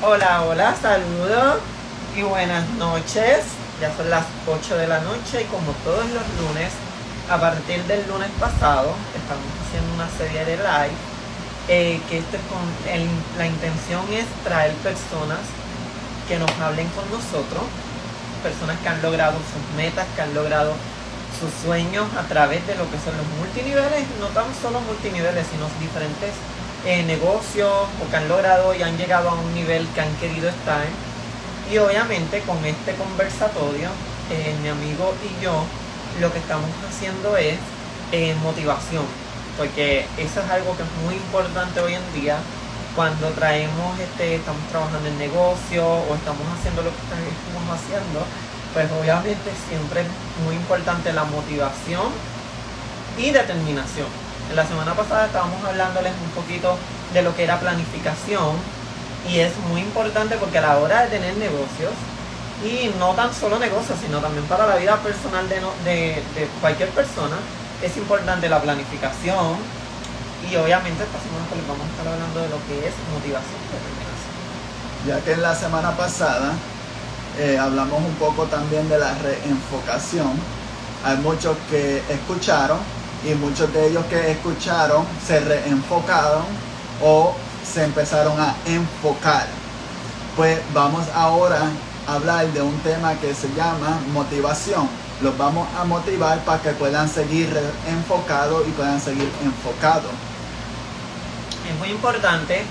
Hola, 0.00 0.44
hola, 0.46 0.76
saludos 0.80 1.58
y 2.14 2.22
buenas 2.22 2.68
noches. 2.78 3.42
Ya 3.80 3.90
son 3.96 4.08
las 4.08 4.26
8 4.46 4.76
de 4.76 4.86
la 4.86 5.00
noche 5.00 5.42
y 5.42 5.44
como 5.46 5.72
todos 5.82 6.04
los 6.14 6.22
lunes, 6.38 6.70
a 7.28 7.36
partir 7.36 7.82
del 7.82 8.06
lunes 8.06 8.30
pasado, 8.38 8.94
estamos 9.10 9.50
haciendo 9.58 9.94
una 9.98 10.08
serie 10.14 10.44
de 10.44 10.56
live 10.56 10.94
eh, 11.66 12.00
que 12.08 12.18
este 12.18 12.38
con 12.46 12.62
la 13.38 13.46
intención 13.46 14.06
es 14.14 14.26
traer 14.44 14.70
personas 14.86 15.42
que 16.28 16.38
nos 16.38 16.50
hablen 16.62 16.86
con 16.90 17.10
nosotros, 17.10 17.66
personas 18.44 18.78
que 18.78 18.88
han 18.88 19.02
logrado 19.02 19.34
sus 19.50 19.76
metas, 19.76 20.06
que 20.14 20.22
han 20.22 20.32
logrado 20.32 20.74
sus 21.40 21.50
sueños 21.66 22.06
a 22.16 22.22
través 22.22 22.64
de 22.68 22.76
lo 22.76 22.88
que 22.88 23.02
son 23.02 23.18
los 23.18 23.26
multiniveles, 23.42 24.06
no 24.20 24.28
tan 24.28 24.46
solo 24.62 24.78
multiniveles, 24.78 25.44
sino 25.50 25.66
diferentes 25.82 26.38
eh, 26.84 27.02
negocios 27.02 27.68
o 27.68 28.10
que 28.10 28.16
han 28.16 28.28
logrado 28.28 28.74
y 28.74 28.82
han 28.82 28.96
llegado 28.96 29.30
a 29.30 29.34
un 29.34 29.54
nivel 29.54 29.86
que 29.94 30.00
han 30.00 30.14
querido 30.16 30.48
estar. 30.48 30.84
Y 31.70 31.78
obviamente 31.78 32.40
con 32.42 32.64
este 32.64 32.94
conversatorio, 32.94 33.88
eh, 34.30 34.54
mi 34.62 34.68
amigo 34.68 35.14
y 35.24 35.42
yo 35.42 35.64
lo 36.20 36.32
que 36.32 36.38
estamos 36.38 36.70
haciendo 36.88 37.36
es 37.36 37.58
eh, 38.12 38.34
motivación, 38.42 39.04
porque 39.56 40.06
eso 40.16 40.40
es 40.40 40.50
algo 40.50 40.76
que 40.76 40.82
es 40.82 40.88
muy 41.04 41.14
importante 41.14 41.80
hoy 41.80 41.94
en 41.94 42.12
día 42.14 42.38
cuando 42.96 43.28
traemos, 43.30 43.98
este, 44.00 44.36
estamos 44.36 44.62
trabajando 44.70 45.08
en 45.08 45.18
negocio 45.18 45.86
o 45.86 46.14
estamos 46.14 46.42
haciendo 46.58 46.82
lo 46.82 46.90
que 46.90 47.02
estamos 47.02 47.78
haciendo, 47.78 48.24
pues 48.72 48.86
obviamente 48.98 49.50
siempre 49.68 50.00
es 50.02 50.08
muy 50.44 50.56
importante 50.56 51.12
la 51.12 51.24
motivación 51.24 52.06
y 53.18 53.30
determinación 53.30 54.27
la 54.54 54.66
semana 54.66 54.94
pasada 54.94 55.26
estábamos 55.26 55.62
hablándoles 55.64 56.12
un 56.24 56.30
poquito 56.30 56.76
de 57.12 57.22
lo 57.22 57.34
que 57.36 57.44
era 57.44 57.60
planificación 57.60 58.56
y 59.28 59.40
es 59.40 59.52
muy 59.68 59.80
importante 59.82 60.36
porque 60.36 60.58
a 60.58 60.62
la 60.62 60.78
hora 60.78 61.02
de 61.02 61.08
tener 61.08 61.36
negocios, 61.36 61.92
y 62.64 62.90
no 62.98 63.14
tan 63.14 63.32
solo 63.32 63.58
negocios, 63.58 63.98
sino 64.04 64.18
también 64.18 64.44
para 64.46 64.66
la 64.66 64.76
vida 64.76 64.96
personal 64.96 65.48
de, 65.48 66.22
cualquier 66.60 66.88
persona, 66.90 67.36
es 67.82 67.96
importante 67.96 68.48
la 68.48 68.60
planificación 68.60 69.56
y 70.50 70.56
obviamente 70.56 71.04
esta 71.04 71.18
semana 71.20 71.44
pues 71.48 71.60
les 71.60 71.68
vamos 71.68 71.86
a 71.86 71.90
estar 71.90 72.08
hablando 72.08 72.40
de 72.40 72.48
lo 72.48 72.58
que 72.66 72.88
es 72.88 72.94
motivación 73.12 73.58
determinación. 73.70 74.34
Ya 75.06 75.20
que 75.24 75.32
en 75.32 75.42
la 75.42 75.54
semana 75.54 75.96
pasada 75.96 76.52
eh, 77.38 77.58
hablamos 77.58 78.02
un 78.02 78.14
poco 78.14 78.44
también 78.44 78.88
de 78.88 78.98
la 78.98 79.14
reenfocación, 79.14 80.32
hay 81.04 81.16
muchos 81.18 81.56
que 81.70 82.02
escucharon 82.08 82.78
y 83.24 83.34
muchos 83.34 83.72
de 83.72 83.88
ellos 83.88 84.04
que 84.06 84.32
escucharon 84.32 85.04
se 85.26 85.40
reenfocaron 85.40 86.44
o 87.02 87.34
se 87.64 87.84
empezaron 87.84 88.40
a 88.40 88.54
enfocar. 88.66 89.46
Pues 90.36 90.58
vamos 90.72 91.04
ahora 91.14 91.62
a 92.06 92.14
hablar 92.14 92.46
de 92.52 92.62
un 92.62 92.78
tema 92.80 93.14
que 93.14 93.34
se 93.34 93.48
llama 93.54 94.00
motivación. 94.12 94.88
Los 95.20 95.36
vamos 95.36 95.66
a 95.76 95.84
motivar 95.84 96.38
para 96.44 96.62
que 96.62 96.70
puedan 96.70 97.08
seguir 97.08 97.48
enfocados 97.88 98.66
y 98.68 98.70
puedan 98.70 99.00
seguir 99.00 99.28
enfocados. 99.42 100.12
Es 101.68 101.78
muy 101.78 101.90
importante, 101.90 102.62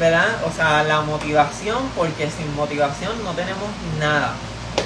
¿verdad? 0.00 0.42
O 0.46 0.50
sea, 0.50 0.82
la 0.84 1.02
motivación, 1.02 1.78
porque 1.94 2.30
sin 2.30 2.54
motivación 2.56 3.12
no 3.24 3.32
tenemos 3.32 3.68
nada. 4.00 4.32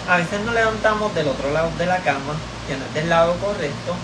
A 0.09 0.17
veces 0.17 0.41
nos 0.45 0.55
levantamos 0.55 1.15
del 1.15 1.29
otro 1.29 1.53
lado 1.53 1.71
de 1.79 1.87
la 1.87 1.99
cama, 1.99 2.35
que 2.67 2.77
no 2.77 2.85
es 2.85 2.95
del 2.95 3.09
lado 3.09 3.35
correcto, 3.37 3.95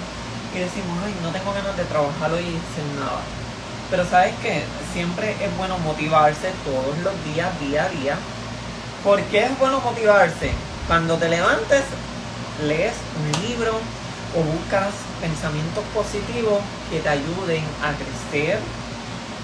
y 0.55 0.59
decimos, 0.59 0.99
ay, 1.05 1.15
no 1.23 1.31
tengo 1.31 1.53
ganas 1.53 1.77
de 1.77 1.85
trabajarlo 1.85 2.39
y 2.39 2.45
sin 2.75 2.89
nada. 2.97 3.21
Pero 3.91 4.07
sabes 4.09 4.35
que 4.43 4.65
siempre 4.93 5.37
es 5.41 5.57
bueno 5.57 5.79
motivarse 5.79 6.53
todos 6.65 6.97
los 6.99 7.13
días, 7.25 7.49
día 7.61 7.85
a 7.85 7.89
día. 7.89 8.17
¿Por 9.05 9.21
qué 9.25 9.47
es 9.47 9.59
bueno 9.59 9.81
motivarse? 9.81 10.53
Cuando 10.87 11.17
te 11.17 11.29
levantes, 11.29 11.83
lees 12.67 12.95
un 13.19 13.49
libro 13.49 13.73
o 14.37 14.43
buscas 14.43 14.93
pensamientos 15.21 15.85
positivos 15.95 16.61
que 16.91 17.01
te 17.01 17.09
ayuden 17.09 17.65
a 17.83 17.93
crecer. 17.97 18.59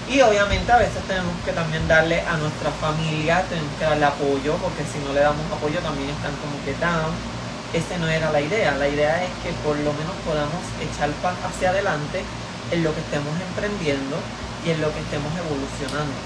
Y 0.09 0.21
obviamente 0.21 0.71
a 0.71 0.77
veces 0.77 1.03
tenemos 1.07 1.33
que 1.45 1.51
también 1.51 1.87
darle 1.87 2.21
a 2.21 2.37
nuestra 2.37 2.71
familia, 2.71 3.43
tenemos 3.49 3.71
que 3.77 3.85
darle 3.85 4.05
apoyo, 4.05 4.55
porque 4.57 4.83
si 4.91 4.97
no 5.05 5.13
le 5.13 5.21
damos 5.21 5.45
apoyo 5.53 5.79
también 5.79 6.09
están 6.09 6.33
como 6.41 6.57
que 6.65 6.73
down 6.81 7.13
esa 7.73 7.97
no 7.97 8.07
era 8.07 8.31
la 8.31 8.41
idea. 8.41 8.75
La 8.77 8.87
idea 8.87 9.23
es 9.23 9.29
que 9.43 9.51
por 9.63 9.77
lo 9.77 9.93
menos 9.93 10.15
podamos 10.25 10.63
echar 10.81 11.09
hacia 11.13 11.69
adelante 11.69 12.23
en 12.71 12.83
lo 12.83 12.93
que 12.93 13.01
estemos 13.01 13.33
emprendiendo 13.49 14.17
y 14.65 14.71
en 14.71 14.81
lo 14.81 14.93
que 14.93 14.99
estemos 14.99 15.31
evolucionando. 15.37 16.17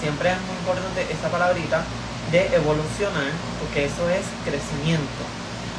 Siempre 0.00 0.30
es 0.30 0.40
muy 0.46 0.56
importante 0.60 1.06
esa 1.10 1.28
palabrita 1.30 1.82
de 2.30 2.46
evolucionar, 2.54 3.30
porque 3.60 3.86
eso 3.86 4.08
es 4.10 4.26
crecimiento. 4.44 5.22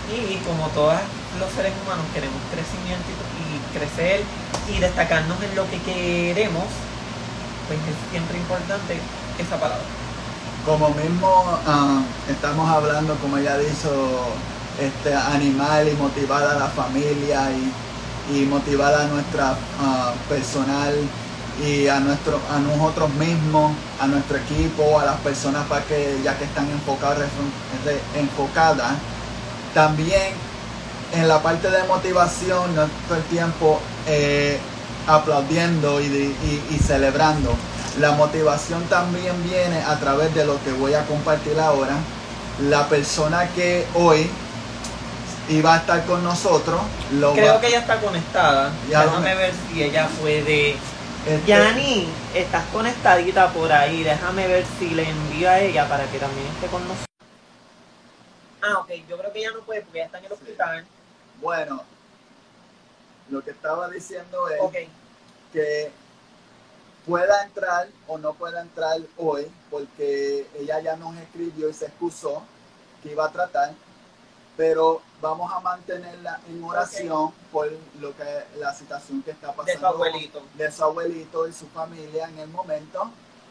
Y 0.07 0.37
como 0.47 0.67
todos 0.69 0.95
los 1.39 1.51
seres 1.51 1.73
humanos 1.83 2.05
queremos 2.13 2.39
crecimiento 2.51 3.07
y 3.11 3.59
crecer 3.77 4.23
y 4.71 4.79
destacarnos 4.79 5.37
en 5.43 5.55
lo 5.55 5.69
que 5.69 5.79
queremos, 5.83 6.65
pues 7.67 7.79
es 7.83 7.97
siempre 8.11 8.37
importante 8.37 8.97
esa 9.37 9.59
palabra. 9.59 9.83
Como 10.65 10.89
mismo 10.91 11.59
ah, 11.65 12.01
estamos 12.29 12.67
hablando, 12.69 13.15
como 13.15 13.37
ella 13.37 13.57
dicho, 13.57 14.31
este, 14.79 15.13
animal 15.13 15.87
y 15.87 15.93
motivar 15.93 16.43
a 16.43 16.53
la 16.55 16.67
familia 16.67 17.49
y, 17.51 18.45
motivar 18.49 18.93
a 18.93 19.05
nuestra 19.05 19.55
personal 20.27 20.93
y 21.65 21.87
a 21.87 22.01
nuestro 22.01 22.41
a 22.51 22.59
nosotros 22.59 23.09
mismos, 23.13 23.71
a 24.01 24.07
nuestro 24.07 24.35
equipo, 24.35 24.99
a 24.99 25.05
las 25.05 25.15
personas 25.21 25.65
para 25.67 25.85
que 25.85 26.19
ya 26.23 26.37
que 26.37 26.43
están 26.43 26.69
enfocadas, 26.69 27.29
enfocadas. 28.15 28.95
También 29.73 30.33
en 31.13 31.27
la 31.27 31.41
parte 31.41 31.71
de 31.71 31.83
motivación, 31.85 32.75
no 32.75 32.87
todo 33.07 33.17
el 33.17 33.23
tiempo 33.23 33.79
eh, 34.07 34.59
aplaudiendo 35.07 36.01
y, 36.01 36.35
y 36.69 36.79
celebrando. 36.85 37.55
La 37.99 38.11
motivación 38.11 38.83
también 38.89 39.41
viene 39.43 39.81
a 39.83 39.97
través 39.99 40.35
de 40.35 40.45
lo 40.45 40.61
que 40.63 40.73
voy 40.73 40.93
a 40.95 41.05
compartir 41.05 41.57
ahora. 41.59 41.95
La 42.69 42.89
persona 42.89 43.47
que 43.55 43.85
hoy 43.95 44.29
y 45.49 45.61
va 45.61 45.75
a 45.75 45.77
estar 45.77 46.05
con 46.05 46.23
nosotros. 46.23 46.81
Creo 47.09 47.59
que 47.61 47.67
ella 47.67 47.79
está 47.79 47.99
conectada. 47.99 48.71
Déjame 48.87 49.35
ver 49.35 49.53
si 49.53 49.83
ella 49.83 50.07
puede. 50.19 50.71
Este... 51.25 51.41
Yani, 51.45 52.07
estás 52.33 52.65
conectadita 52.67 53.49
por 53.49 53.71
ahí. 53.71 54.03
Déjame 54.03 54.47
ver 54.47 54.65
si 54.79 54.89
le 54.89 55.09
envío 55.09 55.49
a 55.49 55.59
ella 55.59 55.87
para 55.87 56.05
que 56.11 56.19
también 56.19 56.47
esté 56.47 56.67
con 56.67 56.81
nosotros. 56.83 57.07
Ah, 58.61 58.79
ok. 58.79 58.91
Yo 59.07 59.17
creo 59.17 59.31
que 59.31 59.39
ella 59.39 59.51
no 59.53 59.61
puede 59.61 59.81
porque 59.81 59.99
ella 59.99 60.05
está 60.05 60.19
en 60.19 60.25
el 60.25 60.31
hospital. 60.33 60.85
Bueno, 61.41 61.83
lo 63.29 63.43
que 63.43 63.51
estaba 63.51 63.89
diciendo 63.89 64.49
es 64.49 64.87
que 65.53 65.91
pueda 67.05 67.43
entrar 67.43 67.87
o 68.07 68.17
no 68.17 68.33
pueda 68.33 68.61
entrar 68.61 68.99
hoy 69.17 69.47
porque 69.71 70.45
ella 70.59 70.81
ya 70.81 70.97
nos 70.97 71.15
escribió 71.17 71.69
y 71.69 71.73
se 71.73 71.85
excusó 71.85 72.43
que 73.01 73.11
iba 73.11 73.25
a 73.25 73.31
tratar 73.31 73.73
pero 74.57 75.01
vamos 75.21 75.53
a 75.53 75.59
mantenerla 75.59 76.39
en 76.49 76.63
oración 76.63 77.31
por 77.51 77.71
lo 78.01 78.15
que 78.17 78.23
la 78.57 78.73
situación 78.73 79.21
que 79.21 79.31
está 79.31 79.53
pasando 79.53 79.71
de 79.71 79.77
su 79.79 79.85
abuelito. 79.85 80.41
de 80.55 80.71
su 80.71 80.83
abuelito 80.83 81.47
y 81.47 81.53
su 81.53 81.67
familia 81.67 82.27
en 82.27 82.39
el 82.39 82.49
momento. 82.49 83.09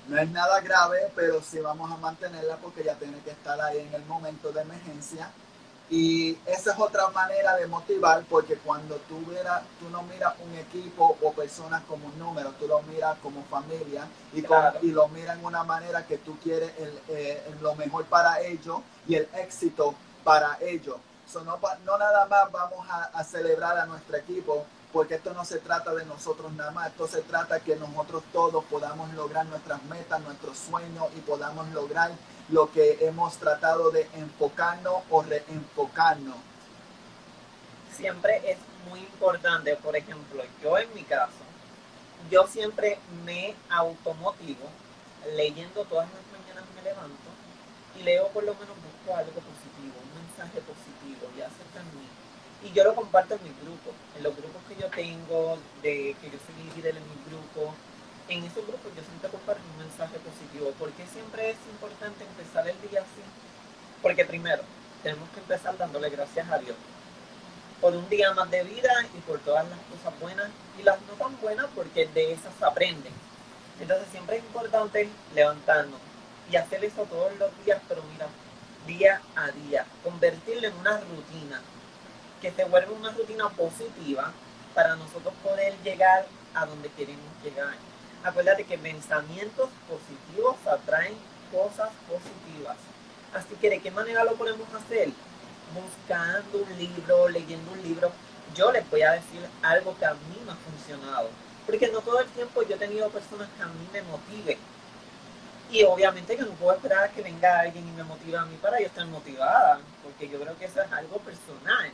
No 0.08 0.18
es 0.18 0.30
nada 0.30 0.60
grave 0.60 1.10
pero 1.14 1.40
sí 1.42 1.58
vamos 1.60 1.90
a 1.90 1.96
mantenerla 1.96 2.56
porque 2.56 2.82
ella 2.82 2.96
tiene 2.98 3.18
que 3.20 3.30
estar 3.30 3.60
ahí 3.60 3.78
en 3.78 3.94
el 3.94 4.04
momento 4.06 4.52
de 4.52 4.62
emergencia. 4.62 5.30
Y 5.88 6.36
esa 6.46 6.72
es 6.72 6.80
otra 6.80 7.08
manera 7.10 7.54
de 7.54 7.68
motivar 7.68 8.24
porque 8.28 8.56
cuando 8.56 8.96
tú, 9.08 9.22
tú 9.78 9.88
no 9.90 10.02
miras 10.02 10.34
un 10.44 10.52
equipo 10.56 11.16
o 11.22 11.32
personas 11.32 11.84
como 11.84 12.08
un 12.08 12.18
número, 12.18 12.50
tú 12.58 12.66
lo 12.66 12.82
miras 12.82 13.16
como 13.22 13.44
familia 13.44 14.08
y, 14.34 14.40
y 14.84 14.90
lo 14.90 15.06
miras 15.08 15.38
en 15.38 15.44
una 15.44 15.62
manera 15.62 16.04
que 16.04 16.18
tú 16.18 16.36
quieres 16.42 16.72
el, 16.78 17.00
eh, 17.08 17.54
lo 17.60 17.76
mejor 17.76 18.04
para 18.06 18.40
ellos 18.40 18.80
y 19.06 19.14
el 19.14 19.28
éxito 19.34 19.94
para 20.26 20.58
ellos. 20.60 20.96
no, 21.84 21.98
nada 21.98 22.26
más 22.26 22.50
vamos 22.50 22.84
a, 22.90 23.22
celebrar 23.22 23.78
a 23.78 23.86
nuestro 23.86 24.16
equipo, 24.16 24.66
porque 24.92 25.14
esto 25.14 25.32
no 25.32 25.44
se 25.44 25.60
trata 25.60 25.94
de 25.94 26.04
nosotros 26.04 26.52
nada 26.54 26.72
más, 26.72 26.88
esto 26.88 27.06
se 27.06 27.22
trata 27.22 27.60
que 27.60 27.76
nosotros 27.76 28.24
todos 28.32 28.64
podamos 28.64 29.14
lograr 29.14 29.46
nuestras 29.46 29.80
metas, 29.84 30.20
nuestros 30.22 30.58
sueños 30.58 31.06
y 31.16 31.20
podamos 31.20 31.68
lograr 31.68 32.10
lo 32.48 32.72
que 32.72 33.06
hemos 33.06 33.36
tratado 33.36 33.92
de 33.92 34.10
enfocarnos 34.14 35.04
o 35.10 35.22
reenfocarnos. 35.22 36.38
Siempre 37.96 38.50
es 38.50 38.58
muy 38.88 38.98
importante, 38.98 39.76
por 39.76 39.94
ejemplo, 39.94 40.42
yo 40.60 40.76
en 40.76 40.92
mi 40.92 41.04
caso, 41.04 41.44
yo 42.32 42.48
siempre 42.48 42.98
me 43.24 43.54
automotivo 43.70 44.66
leyendo 45.36 45.84
todas 45.84 46.08
las 46.08 46.40
mañanas 46.40 46.64
me 46.74 46.82
levanto 46.82 47.30
y 47.96 48.02
leo 48.02 48.26
por 48.28 48.42
lo 48.42 48.54
menos 48.54 48.74
busco 48.76 49.16
algo 49.16 49.40
mensaje 50.36 50.60
positivo, 50.60 51.32
ya 51.36 51.46
acerca 51.46 51.80
mí. 51.96 52.04
Y 52.68 52.72
yo 52.72 52.84
lo 52.84 52.94
comparto 52.94 53.34
en 53.34 53.44
mi 53.44 53.52
grupo, 53.62 53.92
en 54.16 54.22
los 54.22 54.36
grupos 54.36 54.60
que 54.68 54.76
yo 54.76 54.88
tengo, 54.90 55.58
de 55.82 56.16
que 56.20 56.28
yo 56.28 56.38
soy 56.44 56.76
líder 56.76 56.96
en 56.96 57.04
mi 57.08 57.16
grupo. 57.28 57.74
en 58.28 58.42
esos 58.42 58.66
grupos 58.66 58.90
yo 58.96 59.02
siempre 59.06 59.30
comparto 59.30 59.62
un 59.72 59.86
mensaje 59.86 60.18
positivo. 60.18 60.72
¿Por 60.78 60.90
qué 60.92 61.06
siempre 61.06 61.50
es 61.50 61.58
importante 61.70 62.24
empezar 62.24 62.68
el 62.68 62.74
día 62.90 63.00
así? 63.00 63.22
Porque 64.02 64.24
primero, 64.24 64.62
tenemos 65.02 65.28
que 65.30 65.40
empezar 65.40 65.78
dándole 65.78 66.10
gracias 66.10 66.50
a 66.50 66.58
Dios 66.58 66.76
por 67.80 67.94
un 67.94 68.08
día 68.08 68.32
más 68.34 68.50
de 68.50 68.64
vida 68.64 68.92
y 69.16 69.20
por 69.20 69.38
todas 69.40 69.68
las 69.68 69.78
cosas 69.78 70.18
buenas 70.18 70.48
y 70.78 70.82
las 70.82 71.00
no 71.02 71.14
tan 71.14 71.40
buenas 71.40 71.66
porque 71.74 72.06
de 72.06 72.32
esas 72.32 72.52
se 72.58 72.64
aprenden. 72.64 73.12
Entonces 73.78 74.08
siempre 74.10 74.38
es 74.38 74.42
importante 74.42 75.08
levantarnos 75.34 76.00
y 76.50 76.56
hacer 76.56 76.84
eso 76.84 77.04
todos 77.04 77.36
los 77.38 77.50
días, 77.64 77.80
pero 77.88 78.02
mira, 78.12 78.26
día 78.86 79.20
a 79.34 79.50
día, 79.50 79.86
convertirlo 80.02 80.68
en 80.68 80.74
una 80.76 80.98
rutina, 80.98 81.60
que 82.40 82.50
se 82.52 82.64
vuelva 82.64 82.92
una 82.92 83.10
rutina 83.10 83.48
positiva 83.50 84.32
para 84.74 84.96
nosotros 84.96 85.34
poder 85.42 85.74
llegar 85.82 86.26
a 86.54 86.66
donde 86.66 86.88
queremos 86.90 87.32
llegar. 87.42 87.74
Acuérdate 88.24 88.64
que 88.64 88.78
pensamientos 88.78 89.70
positivos 89.88 90.56
atraen 90.66 91.14
cosas 91.52 91.90
positivas. 92.08 92.76
Así 93.34 93.54
que, 93.60 93.70
¿de 93.70 93.80
qué 93.80 93.90
manera 93.90 94.24
lo 94.24 94.34
podemos 94.34 94.66
hacer? 94.74 95.10
Buscando 95.74 96.58
un 96.58 96.78
libro, 96.78 97.28
leyendo 97.28 97.72
un 97.72 97.82
libro. 97.82 98.12
Yo 98.54 98.72
les 98.72 98.88
voy 98.90 99.02
a 99.02 99.12
decir 99.12 99.40
algo 99.62 99.96
que 99.98 100.06
a 100.06 100.14
mí 100.14 100.40
me 100.44 100.52
ha 100.52 100.56
funcionado. 100.56 101.28
Porque 101.66 101.88
no 101.88 102.00
todo 102.00 102.20
el 102.20 102.28
tiempo 102.28 102.62
yo 102.62 102.76
he 102.76 102.78
tenido 102.78 103.10
personas 103.10 103.48
que 103.56 103.62
a 103.62 103.66
mí 103.66 103.88
me 103.92 104.02
motiven. 104.02 104.58
Y 105.70 105.82
obviamente 105.82 106.36
que 106.36 106.42
no 106.42 106.52
puedo 106.52 106.76
esperar 106.76 107.04
a 107.04 107.08
que 107.08 107.22
venga 107.22 107.60
alguien 107.60 107.86
y 107.88 107.90
me 107.90 108.04
motive 108.04 108.36
a 108.36 108.44
mí 108.44 108.56
para 108.62 108.78
yo 108.78 108.86
estar 108.86 109.06
motivada, 109.06 109.80
porque 110.02 110.28
yo 110.28 110.40
creo 110.40 110.56
que 110.56 110.66
eso 110.66 110.80
es 110.80 110.92
algo 110.92 111.18
personal. 111.18 111.90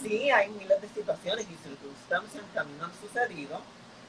Sí, 0.00 0.30
hay 0.30 0.48
miles 0.50 0.80
de 0.80 0.88
situaciones 0.88 1.46
y 1.50 1.56
circunstancias 1.56 2.44
que 2.52 2.58
a 2.58 2.64
mí 2.64 2.72
me 2.78 2.84
han 2.84 2.92
sucedido, 3.00 3.60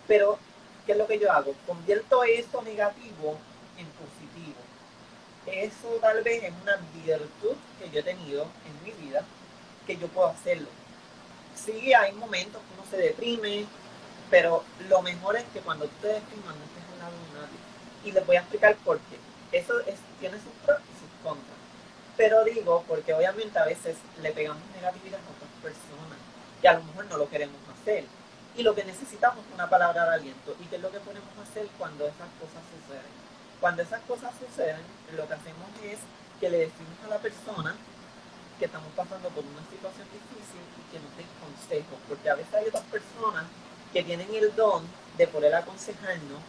pero 0.07 0.37
¿qué 0.85 0.91
es 0.91 0.97
lo 0.97 1.07
que 1.07 1.17
yo 1.17 1.31
hago? 1.31 1.55
Convierto 1.65 2.23
eso 2.23 2.61
negativo 2.61 3.39
en 3.77 3.87
positivo. 3.87 4.59
Eso 5.47 5.87
tal 6.01 6.21
vez 6.21 6.43
es 6.43 6.53
una 6.61 6.75
virtud 7.03 7.55
que 7.79 7.89
yo 7.89 8.01
he 8.01 8.03
tenido 8.03 8.43
en 8.43 8.83
mi 8.83 8.91
vida, 9.03 9.23
que 9.87 9.97
yo 9.97 10.07
puedo 10.07 10.27
hacerlo. 10.27 10.67
Sí, 11.55 11.93
hay 11.93 12.11
momentos 12.13 12.61
que 12.61 12.79
uno 12.79 12.91
se 12.91 12.97
deprime, 12.97 13.65
pero 14.29 14.63
lo 14.87 15.01
mejor 15.01 15.35
es 15.37 15.45
que 15.51 15.61
cuando 15.61 15.85
tú 15.85 15.95
te 16.01 16.07
deprimas 16.09 16.55
no 16.55 16.63
estés 16.63 16.93
al 16.93 16.99
lado 16.99 17.11
de 17.11 17.39
nadie 17.39 17.68
y 18.03 18.11
les 18.11 18.25
voy 18.25 18.35
a 18.35 18.39
explicar 18.39 18.75
por 18.77 18.99
qué. 18.99 19.17
Eso 19.57 19.79
es, 19.81 19.99
tiene 20.19 20.37
sus 20.37 20.53
pros 20.65 20.79
y 20.79 20.93
sus 20.99 21.09
contras. 21.23 21.57
Pero 22.17 22.43
digo, 22.43 22.83
porque 22.87 23.13
obviamente 23.13 23.57
a 23.57 23.65
veces 23.65 23.97
le 24.21 24.31
pegamos 24.31 24.61
negatividad 24.75 25.19
a 25.19 25.31
otras 25.31 25.51
personas 25.63 26.19
y 26.61 26.67
a 26.67 26.73
lo 26.73 26.83
mejor 26.83 27.05
no 27.05 27.17
lo 27.17 27.29
queremos 27.29 27.57
hacer. 27.69 28.05
Y 28.55 28.63
lo 28.63 28.75
que 28.75 28.83
necesitamos 28.83 29.45
es 29.45 29.53
una 29.53 29.69
palabra 29.69 30.03
de 30.09 30.15
aliento. 30.15 30.55
¿Y 30.59 30.65
qué 30.65 30.75
es 30.75 30.81
lo 30.81 30.91
que 30.91 30.99
podemos 30.99 31.31
hacer 31.41 31.67
cuando 31.77 32.05
esas 32.05 32.27
cosas 32.39 32.61
suceden? 32.75 33.13
Cuando 33.61 33.81
esas 33.83 34.01
cosas 34.01 34.31
suceden, 34.35 34.81
lo 35.15 35.27
que 35.27 35.33
hacemos 35.33 35.69
es 35.83 35.99
que 36.39 36.49
le 36.49 36.67
decimos 36.67 36.95
a 37.05 37.09
la 37.09 37.19
persona 37.19 37.75
que 38.57 38.65
estamos 38.65 38.91
pasando 38.95 39.29
por 39.29 39.43
una 39.43 39.63
situación 39.71 40.07
difícil 40.11 40.59
y 40.75 40.91
que 40.91 40.99
nos 40.99 41.15
den 41.15 41.27
consejos. 41.39 41.99
Porque 42.07 42.29
a 42.29 42.35
veces 42.35 42.53
hay 42.53 42.67
otras 42.67 42.83
personas 42.83 43.45
que 43.93 44.03
tienen 44.03 44.27
el 44.35 44.53
don 44.55 44.83
de 45.17 45.27
poder 45.27 45.55
aconsejarnos 45.55 46.39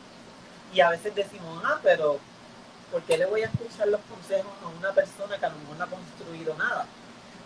y 0.73 0.81
a 0.81 0.91
veces 0.91 1.15
decimos, 1.15 1.63
ah, 1.65 1.79
pero 1.83 2.19
¿por 2.93 3.03
qué 3.03 3.19
le 3.19 3.27
voy 3.27 3.43
a 3.43 3.47
escuchar 3.47 3.89
los 3.89 4.01
consejos 4.03 4.53
a 4.63 4.69
una 4.69 4.93
persona 4.93 5.39
que 5.39 5.47
a 5.47 5.51
lo 5.51 5.59
mejor 5.59 5.77
no 5.77 5.85
ha 5.85 5.89
construido 5.89 6.55
nada? 6.57 6.87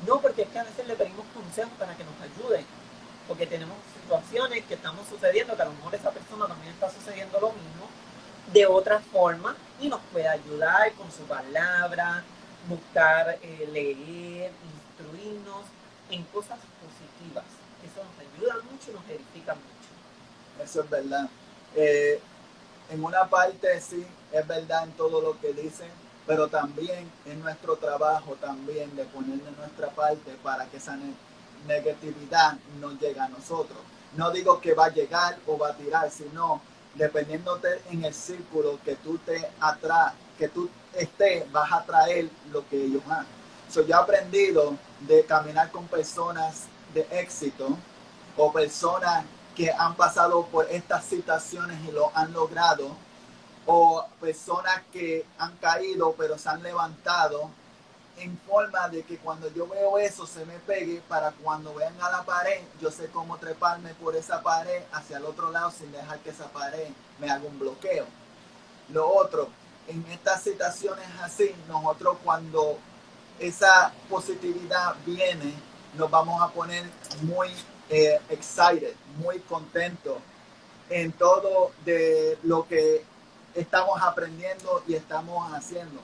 No, 0.07 0.21
porque 0.21 0.43
es 0.43 0.49
que 0.49 0.59
a 0.59 0.65
veces 0.65 0.87
le 0.87 0.97
pedimos 0.97 1.25
consejos 1.33 1.73
para 1.79 1.97
que 1.97 2.05
nos 2.05 2.15
ayuden, 2.21 2.67
porque 3.27 3.47
tenemos 3.47 3.77
situaciones 4.03 4.65
que 4.65 4.75
estamos 4.75 5.09
sucediendo, 5.09 5.57
que 5.57 5.63
a 5.63 5.67
lo 5.67 5.73
mejor 5.73 5.95
esa 5.95 6.11
persona 6.11 6.47
también 6.47 6.73
está 6.73 6.91
sucediendo 6.91 7.41
lo 7.41 7.53
mismo, 7.53 7.89
de 8.53 8.67
otra 8.67 9.01
forma, 9.01 9.57
y 9.81 9.89
nos 9.89 10.01
puede 10.13 10.29
ayudar 10.29 10.93
con 10.93 11.11
su 11.11 11.23
palabra, 11.23 12.23
buscar 12.69 13.39
eh, 13.41 13.69
leer, 13.73 14.53
instruirnos 14.75 15.65
en 16.11 16.23
cosas 16.25 16.59
positivas. 16.81 17.45
Eso 17.83 18.05
nos 18.05 18.19
ayuda 18.21 18.63
mucho 18.71 18.91
y 18.91 18.95
nos 18.95 19.09
edifica 19.09 19.55
mucho. 19.55 20.63
Eso 20.63 20.83
es 20.83 20.91
verdad. 20.91 21.29
Eh, 21.75 22.21
en 22.91 23.05
una 23.05 23.29
parte 23.29 23.81
sí, 23.81 24.07
es 24.33 24.47
verdad 24.47 24.85
en 24.85 24.93
todo 24.93 25.21
lo 25.21 25.41
que 25.41 25.53
dicen, 25.53 25.91
pero 26.27 26.49
también 26.49 27.11
en 27.27 27.41
nuestro 27.41 27.77
trabajo 27.77 28.37
también 28.41 28.95
de 28.97 29.05
poner 29.05 29.39
de 29.39 29.51
nuestra 29.53 29.91
parte 29.91 30.37
para 30.43 30.67
que 30.67 30.79
esa 30.79 30.97
negatividad 31.67 32.57
no 32.81 32.93
llegue 32.93 33.21
a 33.21 33.29
nosotros. 33.29 33.79
No 34.17 34.31
digo 34.31 34.61
que 34.61 34.75
va 34.75 34.87
a 34.87 34.93
llegar 34.93 35.39
o 35.47 35.59
va 35.59 35.71
a 35.71 35.77
tirar, 35.77 36.11
sino 36.11 36.61
dependiéndote 36.95 37.83
en 37.91 38.05
el 38.05 38.15
círculo 38.15 38.79
que 38.85 38.97
tú 38.97 39.19
te 39.19 39.49
atra 39.61 40.15
que 40.39 40.49
tú 40.49 40.69
estés, 40.93 41.51
vas 41.53 41.73
a 41.73 41.85
traer 41.85 42.29
lo 42.51 42.67
que 42.69 42.85
ellos 42.85 43.03
han. 43.09 43.27
So, 43.71 43.83
yo 43.83 43.95
he 43.95 43.99
aprendido 43.99 44.77
de 45.01 45.25
caminar 45.25 45.71
con 45.71 45.87
personas 45.87 46.65
de 46.93 47.07
éxito 47.11 47.77
o 48.37 48.53
personas 48.53 49.25
que 49.55 49.71
han 49.71 49.95
pasado 49.95 50.47
por 50.47 50.71
estas 50.71 51.05
situaciones 51.05 51.79
y 51.89 51.93
lo 51.93 52.11
han 52.15 52.33
logrado, 52.33 52.97
o 53.67 54.05
personas 54.21 54.83
que 54.93 55.25
han 55.39 55.57
caído 55.57 56.15
pero 56.19 56.37
se 56.37 56.49
han 56.49 56.63
levantado 56.63 57.51
en 58.17 58.39
forma 58.47 58.89
de 58.89 59.03
que 59.03 59.19
cuando 59.19 59.53
yo 59.53 59.67
veo 59.67 59.99
eso 59.99 60.27
se 60.27 60.45
me 60.45 60.59
pegue 60.61 61.03
para 61.09 61.33
cuando 61.33 61.75
vean 61.75 62.01
a 62.01 62.11
la 62.11 62.23
pared, 62.23 62.61
yo 62.81 62.91
sé 62.91 63.09
cómo 63.09 63.39
treparme 63.39 63.95
por 63.95 64.15
esa 64.15 64.43
pared 64.43 64.83
hacia 64.93 65.17
el 65.17 65.25
otro 65.25 65.51
lado 65.51 65.71
sin 65.71 65.91
dejar 65.91 66.19
que 66.21 66.31
esa 66.31 66.47
pared 66.49 66.89
me 67.19 67.31
haga 67.31 67.45
un 67.45 67.59
bloqueo. 67.59 68.07
Lo 68.91 69.09
otro, 69.09 69.49
en 69.89 70.05
estas 70.13 70.43
situaciones 70.43 71.07
así, 71.23 71.55
nosotros 71.69 72.19
cuando 72.23 72.79
esa 73.41 73.93
positividad 74.09 74.95
viene, 75.05 75.53
nos 75.95 76.11
vamos 76.11 76.41
a 76.41 76.49
poner 76.49 76.89
muy 77.23 77.51
eh, 77.91 78.21
excited, 78.31 78.95
muy 79.19 79.39
contento 79.41 80.19
en 80.91 81.13
todo 81.13 81.73
de 81.85 82.39
lo 82.43 82.67
que 82.67 83.05
estamos 83.55 84.01
aprendiendo 84.03 84.83
y 84.87 84.95
estamos 84.95 85.53
haciendo. 85.53 86.01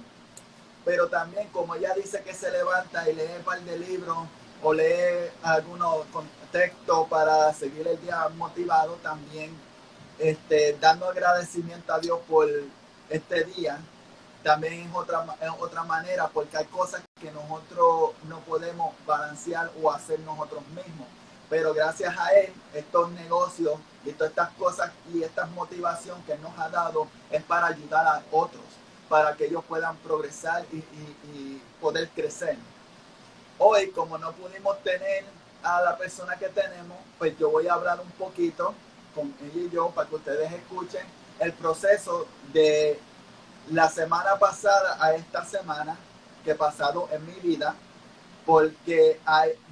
Pero 0.84 1.08
también, 1.08 1.48
como 1.48 1.74
ella 1.74 1.92
dice 1.94 2.22
que 2.22 2.34
se 2.34 2.50
levanta 2.50 3.08
y 3.08 3.14
lee 3.14 3.22
un 3.38 3.44
par 3.44 3.60
de 3.60 3.78
libros 3.78 4.18
o 4.62 4.72
lee 4.72 5.30
algunos 5.42 6.04
textos 6.52 7.08
para 7.08 7.52
seguir 7.54 7.86
el 7.86 8.00
día 8.00 8.28
motivado, 8.36 8.94
también 9.02 9.56
este, 10.18 10.76
dando 10.80 11.08
agradecimiento 11.08 11.92
a 11.92 11.98
Dios 11.98 12.20
por 12.28 12.48
este 13.08 13.44
día, 13.44 13.78
también 14.42 14.88
es 14.88 14.94
otra, 14.94 15.24
es 15.40 15.50
otra 15.58 15.82
manera, 15.84 16.28
porque 16.28 16.56
hay 16.56 16.64
cosas 16.66 17.02
que 17.20 17.30
nosotros 17.30 18.12
no 18.24 18.40
podemos 18.40 18.94
balancear 19.06 19.70
o 19.82 19.90
hacer 19.90 20.18
nosotros 20.20 20.66
mismos 20.68 21.06
pero 21.50 21.74
gracias 21.74 22.16
a 22.16 22.30
él, 22.30 22.52
estos 22.72 23.10
negocios 23.10 23.74
y 24.04 24.12
todas 24.12 24.30
estas 24.30 24.50
cosas 24.50 24.92
y 25.12 25.24
esta 25.24 25.46
motivación 25.46 26.22
que 26.22 26.38
nos 26.38 26.56
ha 26.56 26.68
dado 26.70 27.08
es 27.28 27.42
para 27.42 27.66
ayudar 27.66 28.06
a 28.06 28.22
otros, 28.30 28.62
para 29.08 29.34
que 29.34 29.46
ellos 29.46 29.64
puedan 29.68 29.96
progresar 29.96 30.64
y, 30.72 31.60
poder 31.80 32.10
crecer. 32.10 32.58
Hoy, 33.58 33.90
como 33.90 34.18
no 34.18 34.32
pudimos 34.32 34.82
tener 34.82 35.24
a 35.62 35.80
la 35.80 35.96
persona 35.96 36.36
que 36.36 36.48
tenemos, 36.50 36.98
pues 37.18 37.36
yo 37.38 37.50
voy 37.50 37.68
a 37.68 37.72
hablar 37.72 38.00
un 38.00 38.10
poquito 38.12 38.74
con 39.14 39.34
ella 39.40 39.66
y 39.66 39.70
yo 39.70 39.88
para 39.90 40.06
que 40.06 40.16
ustedes 40.16 40.52
escuchen 40.52 41.06
el 41.38 41.54
proceso 41.54 42.26
de 42.52 43.00
la 43.70 43.88
semana 43.88 44.38
pasada 44.38 44.98
a 45.02 45.14
esta 45.14 45.42
semana 45.46 45.96
que 46.44 46.50
he 46.50 46.54
pasado 46.54 47.08
en 47.12 47.24
mi 47.24 47.32
vida 47.40 47.74
porque 48.50 49.16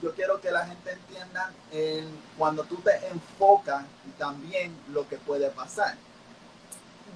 yo 0.00 0.14
quiero 0.14 0.40
que 0.40 0.52
la 0.52 0.64
gente 0.64 0.92
entienda 0.92 1.52
cuando 2.36 2.62
tú 2.62 2.76
te 2.76 2.94
enfocas 3.08 3.84
también 4.16 4.72
lo 4.92 5.08
que 5.08 5.16
puede 5.16 5.50
pasar. 5.50 5.96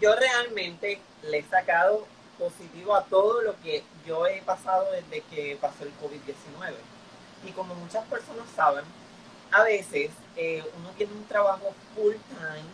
Yo 0.01 0.13
realmente 0.17 1.01
le 1.23 1.39
he 1.39 1.45
sacado 1.45 2.05
positivo 2.37 2.97
a 2.97 3.05
todo 3.05 3.43
lo 3.43 3.55
que 3.61 3.85
yo 4.05 4.27
he 4.27 4.43
pasado 4.43 4.91
desde 4.91 5.21
que 5.31 5.57
pasó 5.61 5.85
el 5.85 5.93
COVID-19. 6.01 6.75
Y 7.47 7.53
como 7.53 7.77
muchas 7.77 8.05
personas 8.07 8.49
saben, 8.57 8.85
a 9.53 9.63
veces 9.63 10.11
eh, 10.37 10.65
uno 10.81 10.91
tiene 10.97 11.13
un 11.13 11.27
trabajo 11.27 11.73
full 11.95 12.17
time 12.29 12.67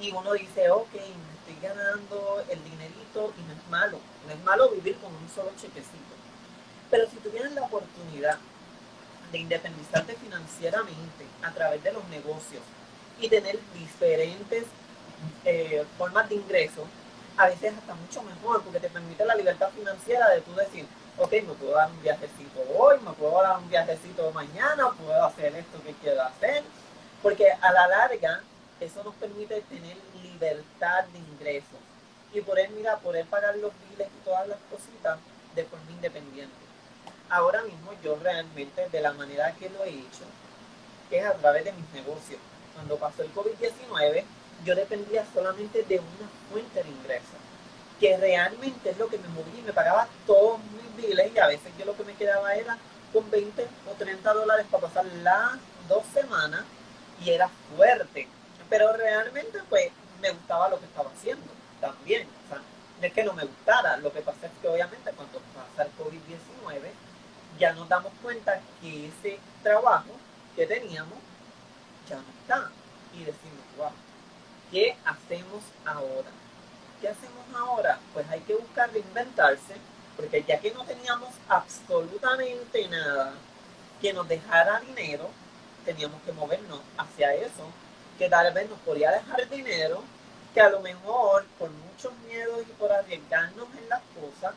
y 0.00 0.10
uno 0.10 0.32
dice, 0.32 0.70
ok, 0.70 0.94
me 0.94 1.52
estoy 1.52 1.68
ganando 1.68 2.42
el 2.48 2.64
dinerito 2.64 3.34
y 3.36 3.42
no 3.42 3.52
es 3.52 3.68
malo. 3.68 3.98
No 4.26 4.32
es 4.32 4.42
malo 4.42 4.70
vivir 4.70 4.96
con 5.00 5.14
un 5.14 5.28
solo 5.28 5.50
chequecito 5.60 6.15
pero 6.90 7.08
si 7.08 7.16
tuvieras 7.16 7.52
la 7.52 7.62
oportunidad 7.62 8.38
de 9.32 9.38
independizarte 9.38 10.14
financieramente 10.14 11.26
a 11.42 11.50
través 11.52 11.82
de 11.82 11.92
los 11.92 12.06
negocios 12.08 12.62
y 13.20 13.28
tener 13.28 13.58
diferentes 13.74 14.64
eh, 15.44 15.84
formas 15.98 16.28
de 16.28 16.36
ingreso, 16.36 16.86
a 17.36 17.48
veces 17.48 17.74
hasta 17.76 17.94
mucho 17.94 18.22
mejor, 18.22 18.62
porque 18.62 18.80
te 18.80 18.88
permite 18.88 19.24
la 19.24 19.34
libertad 19.34 19.68
financiera 19.70 20.28
de 20.30 20.40
tú 20.40 20.54
decir, 20.54 20.86
ok, 21.18 21.32
me 21.32 21.54
puedo 21.54 21.74
dar 21.74 21.90
un 21.90 22.02
viajecito 22.02 22.62
hoy, 22.76 22.98
me 23.00 23.12
puedo 23.12 23.42
dar 23.42 23.58
un 23.58 23.68
viajecito 23.68 24.30
mañana, 24.32 24.90
puedo 24.92 25.24
hacer 25.24 25.54
esto 25.54 25.82
que 25.82 25.92
quiero 25.94 26.22
hacer, 26.22 26.62
porque 27.22 27.50
a 27.50 27.72
la 27.72 27.88
larga 27.88 28.42
eso 28.80 29.02
nos 29.04 29.14
permite 29.14 29.60
tener 29.62 29.96
libertad 30.22 31.04
de 31.12 31.18
ingresos 31.18 31.80
y 32.32 32.40
poder, 32.40 32.70
mira, 32.70 32.96
poder 32.98 33.26
pagar 33.26 33.56
los 33.56 33.72
biles 33.88 34.08
y 34.08 34.24
todas 34.24 34.46
las 34.48 34.58
cositas 34.70 35.18
de 35.54 35.64
forma 35.64 35.90
independiente. 35.90 36.65
Ahora 37.28 37.62
mismo 37.62 37.92
yo 38.04 38.16
realmente, 38.22 38.88
de 38.88 39.00
la 39.00 39.12
manera 39.12 39.52
que 39.54 39.68
lo 39.68 39.82
he 39.84 39.90
hecho, 39.90 40.24
es 41.10 41.24
a 41.24 41.34
través 41.34 41.64
de 41.64 41.72
mis 41.72 41.90
negocios. 41.92 42.38
Cuando 42.74 42.96
pasó 42.96 43.22
el 43.22 43.34
COVID-19, 43.34 44.24
yo 44.64 44.74
dependía 44.76 45.26
solamente 45.34 45.82
de 45.82 45.98
una 45.98 46.28
fuente 46.50 46.84
de 46.84 46.88
ingresos, 46.88 47.40
que 47.98 48.16
realmente 48.16 48.90
es 48.90 48.98
lo 48.98 49.08
que 49.08 49.18
me 49.18 49.28
movía 49.28 49.58
y 49.58 49.62
me 49.62 49.72
pagaba 49.72 50.08
todos 50.26 50.60
mis 50.60 50.96
biles 50.96 51.32
y 51.34 51.38
a 51.38 51.48
veces 51.48 51.72
yo 51.78 51.84
lo 51.84 51.96
que 51.96 52.04
me 52.04 52.14
quedaba 52.14 52.54
era 52.54 52.78
con 53.12 53.28
20 53.30 53.66
o 53.90 53.92
30 53.94 54.32
dólares 54.32 54.66
para 54.70 54.86
pasar 54.86 55.06
las 55.22 55.58
dos 55.88 56.04
semanas 56.14 56.62
y 57.24 57.30
era 57.30 57.48
fuerte. 57.74 58.28
Pero 58.70 58.92
realmente 58.92 59.58
pues 59.68 59.90
me 60.20 60.30
gustaba 60.30 60.68
lo 60.68 60.78
que 60.78 60.86
estaba 60.86 61.10
haciendo 61.10 61.46
también. 61.80 62.28
O 62.44 62.48
sea, 62.48 62.58
no 63.00 63.06
es 63.06 63.12
que 63.12 63.24
no 63.24 63.32
me 63.32 63.44
gustara, 63.44 63.96
lo 63.96 64.12
que 64.12 64.20
pasa 64.20 64.46
es 64.46 64.52
que 64.60 64.68
obviamente 64.68 65.10
cuando 65.12 65.40
pasa 65.54 65.82
el 65.82 65.90
COVID-19 65.96 67.05
ya 67.58 67.72
nos 67.72 67.88
damos 67.88 68.12
cuenta 68.22 68.60
que 68.80 69.08
ese 69.08 69.38
trabajo 69.62 70.10
que 70.54 70.66
teníamos 70.66 71.18
ya 72.08 72.16
no 72.16 72.24
está. 72.40 72.70
Y 73.14 73.18
decimos, 73.20 73.60
wow, 73.76 73.90
¿qué 74.70 74.96
hacemos 75.04 75.62
ahora? 75.84 76.28
¿Qué 77.00 77.08
hacemos 77.08 77.44
ahora? 77.54 77.98
Pues 78.12 78.28
hay 78.30 78.40
que 78.40 78.54
buscar 78.54 78.90
reinventarse, 78.92 79.74
porque 80.16 80.44
ya 80.46 80.60
que 80.60 80.72
no 80.72 80.84
teníamos 80.84 81.30
absolutamente 81.48 82.88
nada 82.88 83.32
que 84.00 84.12
nos 84.12 84.28
dejara 84.28 84.80
dinero, 84.80 85.30
teníamos 85.84 86.20
que 86.22 86.32
movernos 86.32 86.80
hacia 86.98 87.34
eso, 87.34 87.70
que 88.18 88.28
tal 88.28 88.52
vez 88.52 88.68
nos 88.68 88.78
podía 88.80 89.10
dejar 89.10 89.48
dinero, 89.48 90.02
que 90.52 90.60
a 90.60 90.70
lo 90.70 90.80
mejor 90.80 91.44
por 91.58 91.70
muchos 91.70 92.12
miedos 92.26 92.60
y 92.62 92.72
por 92.72 92.92
arriesgarnos 92.92 93.68
en 93.78 93.88
las 93.88 94.02
cosas, 94.14 94.54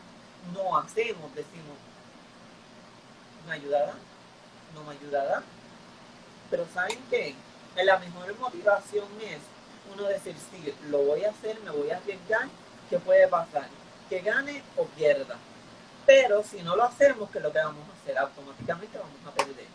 no 0.54 0.78
hacemos, 0.78 1.34
decimos, 1.36 1.78
¿me 3.50 3.56
ayudará? 3.56 3.94
¿No 4.76 4.84
me 4.84 4.92
ayudará? 4.92 5.42
Pero 6.52 6.68
¿saben 6.74 7.00
qué? 7.10 7.36
La 7.84 7.98
mejor 7.98 8.38
motivación 8.38 9.08
es 9.22 9.40
uno 9.94 10.04
decir, 10.08 10.36
sí, 10.52 10.74
lo 10.90 11.00
voy 11.00 11.24
a 11.26 11.32
hacer, 11.32 11.60
me 11.62 11.72
voy 11.72 11.90
a 11.90 11.98
arriesgar, 11.98 12.48
¿qué 12.90 13.00
puede 13.00 13.28
pasar? 13.28 13.68
Que 14.08 14.20
gane 14.20 14.64
o 14.78 14.86
pierda. 14.86 15.36
Pero 16.06 16.44
si 16.44 16.62
no 16.62 16.76
lo 16.76 16.84
hacemos, 16.84 17.30
¿qué 17.32 17.40
es 17.40 17.44
lo 17.44 17.52
que 17.52 17.60
vamos 17.60 17.84
a 17.90 18.02
hacer? 18.02 18.18
Automáticamente 18.18 18.98
vamos 18.98 19.18
a 19.28 19.32
perder. 19.32 19.68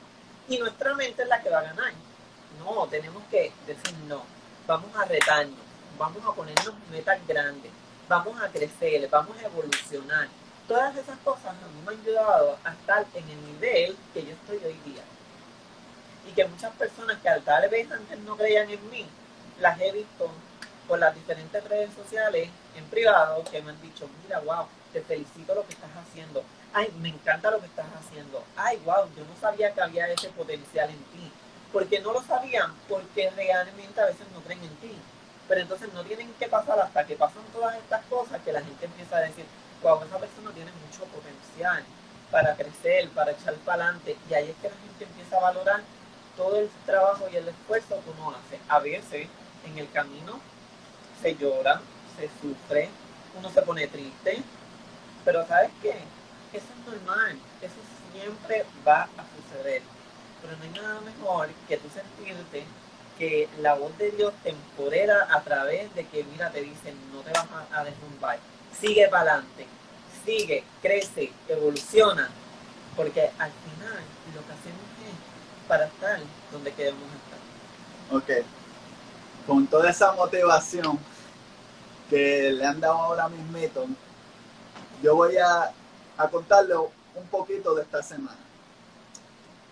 Y 0.48 0.58
nuestra 0.58 0.94
mente 0.94 1.22
es 1.22 1.28
la 1.28 1.40
que 1.40 1.50
va 1.50 1.58
a 1.58 1.62
ganar. 1.62 1.92
No, 2.58 2.86
tenemos 2.86 3.22
que 3.30 3.52
decir 3.66 3.94
no. 4.06 4.22
Vamos 4.66 4.94
a 4.96 5.04
retarnos, 5.04 5.58
vamos 5.98 6.24
a 6.24 6.32
ponernos 6.32 6.74
metas 6.90 7.18
grandes, 7.26 7.72
vamos 8.08 8.40
a 8.40 8.48
crecer, 8.48 9.08
vamos 9.10 9.36
a 9.38 9.46
evolucionar. 9.46 10.28
Todas 10.66 10.96
esas 10.96 11.18
cosas 11.18 11.48
a 11.48 11.52
me 11.52 11.92
han 11.92 12.00
ayudado 12.00 12.56
a 12.64 12.72
estar 12.72 13.04
en 13.12 13.28
el 13.28 13.46
nivel 13.52 13.96
que 14.14 14.24
yo 14.24 14.32
estoy 14.32 14.56
hoy 14.64 14.78
día. 14.86 15.02
Y 16.26 16.32
que 16.32 16.46
muchas 16.46 16.72
personas 16.76 17.18
que 17.18 17.28
tal 17.44 17.68
vez 17.68 17.92
antes 17.92 18.18
no 18.20 18.34
creían 18.34 18.70
en 18.70 18.90
mí, 18.90 19.06
las 19.60 19.78
he 19.78 19.92
visto 19.92 20.30
por 20.88 20.98
las 20.98 21.14
diferentes 21.14 21.62
redes 21.64 21.90
sociales 21.94 22.48
en 22.76 22.84
privado 22.86 23.44
que 23.44 23.60
me 23.60 23.72
han 23.72 23.82
dicho, 23.82 24.08
mira, 24.22 24.40
wow, 24.40 24.66
te 24.94 25.02
felicito 25.02 25.54
lo 25.54 25.66
que 25.66 25.74
estás 25.74 25.90
haciendo. 25.96 26.42
Ay, 26.72 26.90
me 26.98 27.10
encanta 27.10 27.50
lo 27.50 27.60
que 27.60 27.66
estás 27.66 27.86
haciendo. 28.00 28.42
Ay, 28.56 28.80
wow, 28.86 29.06
yo 29.14 29.24
no 29.24 29.38
sabía 29.38 29.74
que 29.74 29.82
había 29.82 30.08
ese 30.08 30.30
potencial 30.30 30.88
en 30.88 31.04
ti. 31.12 31.30
Porque 31.74 32.00
no 32.00 32.14
lo 32.14 32.22
sabían, 32.22 32.72
porque 32.88 33.30
realmente 33.36 34.00
a 34.00 34.06
veces 34.06 34.26
no 34.32 34.40
creen 34.40 34.62
en 34.62 34.76
ti. 34.76 34.96
Pero 35.46 35.60
entonces 35.60 35.92
no 35.92 36.02
tienen 36.04 36.32
que 36.38 36.48
pasar 36.48 36.78
hasta 36.80 37.04
que 37.04 37.16
pasan 37.16 37.42
todas 37.52 37.76
estas 37.76 38.02
cosas 38.06 38.40
que 38.42 38.52
la 38.52 38.62
gente 38.62 38.86
empieza 38.86 39.18
a 39.18 39.20
decir, 39.20 39.44
wow, 39.84 40.02
esa 40.02 40.18
persona 40.18 40.50
tiene 40.52 40.72
mucho 40.72 41.04
potencial 41.04 41.84
para 42.30 42.56
crecer, 42.56 43.10
para 43.10 43.32
echar 43.32 43.54
para 43.66 43.84
adelante. 43.84 44.16
Y 44.28 44.34
ahí 44.34 44.50
es 44.50 44.56
que 44.56 44.70
la 44.70 44.74
gente 44.74 45.04
empieza 45.04 45.36
a 45.36 45.40
valorar 45.40 45.82
todo 46.36 46.58
el 46.58 46.68
trabajo 46.86 47.26
y 47.30 47.36
el 47.36 47.46
esfuerzo 47.46 48.00
que 48.02 48.10
uno 48.10 48.30
hace. 48.30 48.58
A 48.68 48.80
veces 48.80 49.28
en 49.66 49.78
el 49.78 49.90
camino 49.92 50.40
se 51.22 51.36
llora, 51.36 51.80
se 52.18 52.28
sufre, 52.40 52.88
uno 53.38 53.50
se 53.50 53.62
pone 53.62 53.86
triste, 53.86 54.42
pero 55.24 55.46
¿sabes 55.46 55.70
qué? 55.82 55.94
Eso 56.52 56.66
es 56.78 56.92
normal, 56.92 57.38
eso 57.60 57.74
siempre 58.12 58.64
va 58.86 59.02
a 59.02 59.24
suceder. 59.36 59.82
Pero 60.42 60.56
no 60.56 60.64
hay 60.64 60.70
nada 60.70 61.00
mejor 61.00 61.50
que 61.68 61.76
tú 61.76 61.88
sentirte 61.90 62.64
que 63.18 63.48
la 63.60 63.74
voz 63.74 63.96
de 63.98 64.10
Dios 64.10 64.32
te 64.42 64.50
empodera 64.50 65.28
a 65.30 65.40
través 65.42 65.94
de 65.94 66.06
que, 66.06 66.24
mira, 66.24 66.50
te 66.50 66.60
dicen, 66.62 66.96
no 67.12 67.20
te 67.20 67.30
vas 67.30 67.46
a, 67.72 67.84
derrumbar, 67.84 68.38
sigue 68.80 69.08
para 69.08 69.32
adelante, 69.32 69.66
sigue, 70.24 70.64
crece, 70.82 71.32
evoluciona, 71.48 72.30
porque 72.96 73.30
al 73.38 73.52
final 73.52 74.02
lo 74.34 74.46
que 74.46 74.52
hacemos 74.52 74.84
es 75.02 75.68
para 75.68 75.86
estar 75.86 76.20
donde 76.52 76.72
queremos 76.72 77.02
estar. 77.02 78.14
Ok, 78.16 78.46
con 79.46 79.66
toda 79.66 79.90
esa 79.90 80.12
motivación 80.12 80.98
que 82.08 82.52
le 82.52 82.64
han 82.64 82.80
dado 82.80 82.94
ahora 82.94 83.28
mismo, 83.28 83.58
yo 85.02 85.16
voy 85.16 85.36
a, 85.36 85.72
a 86.16 86.28
contarle 86.28 86.74
un 86.76 87.26
poquito 87.30 87.74
de 87.74 87.82
esta 87.82 88.02
semana. 88.02 88.38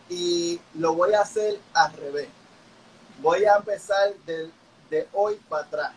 Y 0.09 0.61
lo 0.75 0.94
voy 0.94 1.14
a 1.14 1.23
hacer 1.23 1.59
al 1.73 1.92
revés. 1.94 2.28
Voy 3.21 3.44
a 3.44 3.56
empezar 3.56 4.12
de, 4.26 4.50
de 4.90 5.09
hoy 5.12 5.40
para 5.49 5.64
atrás. 5.64 5.92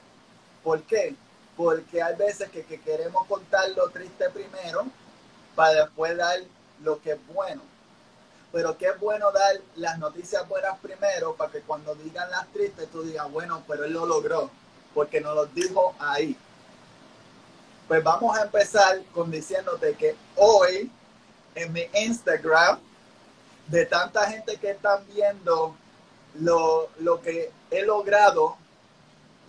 ¿Por 0.64 0.82
qué? 0.84 1.16
Porque 1.56 2.02
hay 2.02 2.16
veces 2.16 2.50
que, 2.50 2.64
que 2.64 2.80
queremos 2.80 3.26
contar 3.28 3.70
lo 3.72 3.90
triste 3.90 4.30
primero 4.30 4.86
para 5.56 5.86
después 5.86 6.18
dar 6.18 6.40
lo 6.84 7.02
que 7.02 7.12
es 7.12 7.28
bueno 7.28 7.62
pero 8.56 8.78
qué 8.78 8.90
bueno 9.02 9.34
dar 9.34 9.60
las 9.76 10.00
noticias 10.00 10.48
buenas 10.48 10.80
primero 10.80 11.36
para 11.36 11.52
que 11.52 11.60
cuando 11.60 11.94
digan 11.94 12.32
las 12.32 12.48
tristes 12.54 12.88
tú 12.90 13.04
digas, 13.04 13.30
bueno, 13.30 13.62
pero 13.68 13.84
él 13.84 13.92
lo 13.92 14.06
logró, 14.06 14.50
porque 14.94 15.20
nos 15.20 15.36
lo 15.36 15.46
dijo 15.48 15.94
ahí. 16.00 16.38
Pues 17.86 18.02
vamos 18.02 18.38
a 18.38 18.44
empezar 18.44 19.04
con 19.14 19.30
diciéndote 19.30 19.96
que 19.96 20.16
hoy 20.38 20.90
en 21.54 21.74
mi 21.74 21.86
Instagram, 21.96 22.80
de 23.68 23.86
tanta 23.88 24.26
gente 24.32 24.56
que 24.56 24.72
están 24.72 25.06
viendo 25.14 25.76
lo, 26.36 26.88
lo 27.00 27.20
que 27.22 27.52
he 27.72 27.84
logrado 27.84 28.56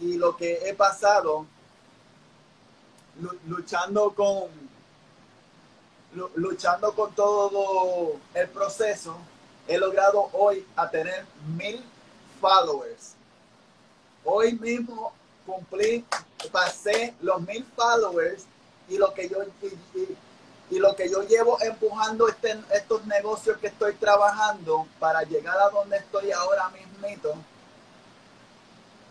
y 0.01 0.17
lo 0.17 0.37
que 0.37 0.69
he 0.69 0.75
pasado 0.75 1.47
luchando 3.47 4.15
con 4.15 4.67
luchando 6.35 6.95
con 6.95 7.15
todo 7.15 8.17
el 8.33 8.49
proceso, 8.49 9.19
he 9.69 9.77
logrado 9.77 10.31
hoy 10.33 10.67
tener 10.91 11.27
mil 11.57 11.85
followers. 12.41 13.13
Hoy 14.25 14.55
mismo 14.55 15.13
cumplí, 15.45 16.05
pasé 16.51 17.15
los 17.21 17.41
mil 17.43 17.67
followers 17.77 18.45
y 18.89 18.97
lo 18.97 19.13
que 19.13 19.29
yo 19.29 19.39
y, 20.71 20.79
lo 20.79 20.97
que 20.97 21.11
yo 21.11 21.23
llevo 21.23 21.59
empujando 21.61 22.29
este, 22.29 22.59
estos 22.73 23.05
negocios 23.07 23.59
que 23.59 23.69
estoy 23.69 23.95
trabajando 23.95 24.87
para 24.99 25.23
llegar 25.23 25.57
a 25.59 25.69
donde 25.69 25.99
estoy 25.99 26.33
ahora 26.33 26.71
mismo 26.71 26.87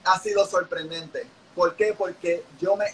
ha 0.06 0.20
sido 0.20 0.46
sorprendente. 0.46 1.28
¿Por 1.56 1.76
qué? 1.76 1.94
Porque 1.98 2.44
yo 2.60 2.76
me, 2.76 2.86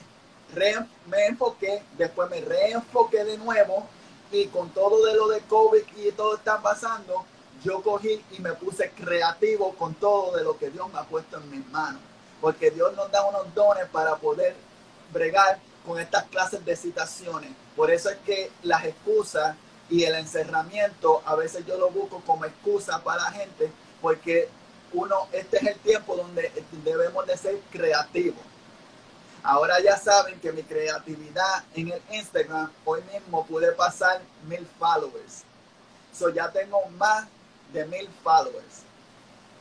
me 1.08 1.26
enfoqué, 1.28 1.84
después 1.98 2.30
me 2.30 2.42
reenfoqué 2.42 3.24
de 3.24 3.38
nuevo 3.38 3.88
y 4.32 4.48
con 4.48 4.70
todo 4.70 5.06
de 5.06 5.16
lo 5.16 5.28
de 5.30 5.42
COVID 5.42 5.84
y 5.98 6.12
todo 6.12 6.36
está 6.36 6.62
pasando, 6.62 7.26
yo 7.64 7.82
cogí 7.82 8.24
y 8.32 8.40
me 8.40 8.54
puse 8.54 8.92
creativo 8.92 9.74
con 9.76 9.94
todo 9.96 10.36
de 10.36 10.44
lo 10.44 10.58
que 10.58 10.70
Dios 10.70 10.92
me 10.92 11.00
ha 11.00 11.04
puesto 11.04 11.38
en 11.38 11.50
mis 11.52 11.66
manos. 11.68 12.02
Porque 12.40 12.72
Dios 12.72 12.96
nos 12.96 13.12
da 13.12 13.24
unos 13.26 13.54
dones 13.54 13.86
para 13.92 14.16
poder 14.16 14.56
bregar 15.14 15.60
con 15.86 16.00
estas 16.00 16.24
clases 16.26 16.64
de 16.66 16.76
situaciones. 16.76 17.52
Por 17.76 17.92
eso 17.92 18.10
es 18.10 18.18
que 18.26 18.52
las 18.64 18.86
excusas 18.86 19.56
y 19.90 20.04
el 20.04 20.16
encerramiento 20.16 21.22
a 21.26 21.36
veces 21.36 21.66
yo 21.66 21.78
lo 21.78 21.90
busco 21.90 22.22
como 22.26 22.46
excusa 22.46 23.04
para 23.04 23.24
la 23.24 23.32
gente, 23.32 23.72
porque 24.02 24.50
uno, 24.94 25.28
este 25.32 25.58
es 25.58 25.64
el 25.64 25.80
tiempo 25.80 26.16
donde 26.16 26.52
debemos 26.84 27.26
de 27.28 27.38
ser 27.38 27.60
creativos. 27.72 28.51
Ahora 29.44 29.80
ya 29.80 29.98
saben 29.98 30.40
que 30.40 30.52
mi 30.52 30.62
creatividad 30.62 31.64
en 31.74 31.92
el 31.92 32.02
Instagram 32.12 32.72
hoy 32.86 33.02
mismo 33.12 33.46
pude 33.48 33.72
pasar 33.72 34.22
mil 34.48 34.68
followers. 34.78 35.44
So 36.14 36.30
ya 36.30 36.52
tengo 36.52 36.86
más 36.98 37.28
de 37.74 37.86
mil 37.86 38.08
followers. 38.24 38.84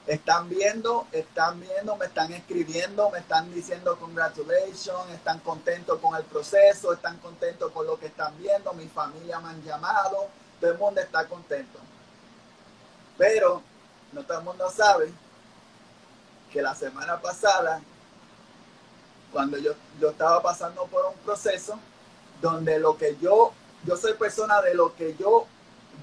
Están 0.07 0.49
viendo, 0.51 1.07
están 1.13 1.61
viendo, 1.61 1.97
me 1.97 2.07
están 2.07 2.33
escribiendo, 2.33 3.11
me 3.11 3.21
están 3.21 3.53
diciendo 3.55 3.97
congratulations, 3.99 5.11
están 5.15 5.39
contentos 5.41 5.99
con 6.01 6.15
el 6.15 6.25
proceso, 6.25 6.93
están 6.93 7.17
contentos 7.19 7.71
con 7.73 7.87
lo 7.87 7.99
que 7.99 8.07
están 8.07 8.37
viendo, 8.39 8.73
mi 8.75 8.89
familia 8.89 9.39
me 9.41 9.51
han 9.51 9.63
llamado, 9.63 10.29
todo 10.61 10.73
el 10.73 10.79
mundo 10.79 11.01
está 11.01 11.27
contento. 11.27 11.79
Pero 13.17 13.63
no 14.13 14.25
todo 14.25 14.39
el 14.39 14.45
mundo 14.45 14.71
sabe 14.71 15.13
que 16.53 16.61
la 16.61 16.75
semana 16.75 17.21
pasada 17.21 17.81
cuando 19.33 19.59
yo, 19.59 19.73
yo 20.01 20.11
estaba 20.11 20.43
pasando 20.43 20.87
por 20.87 21.07
un 21.07 21.15
proceso 21.25 21.79
donde 22.41 22.79
lo 22.79 22.97
que 22.97 23.17
yo, 23.21 23.53
yo 23.85 23.97
soy 23.97 24.15
persona 24.15 24.61
de 24.63 24.75
lo 24.75 24.95
que 24.95 25.17
yo 25.17 25.47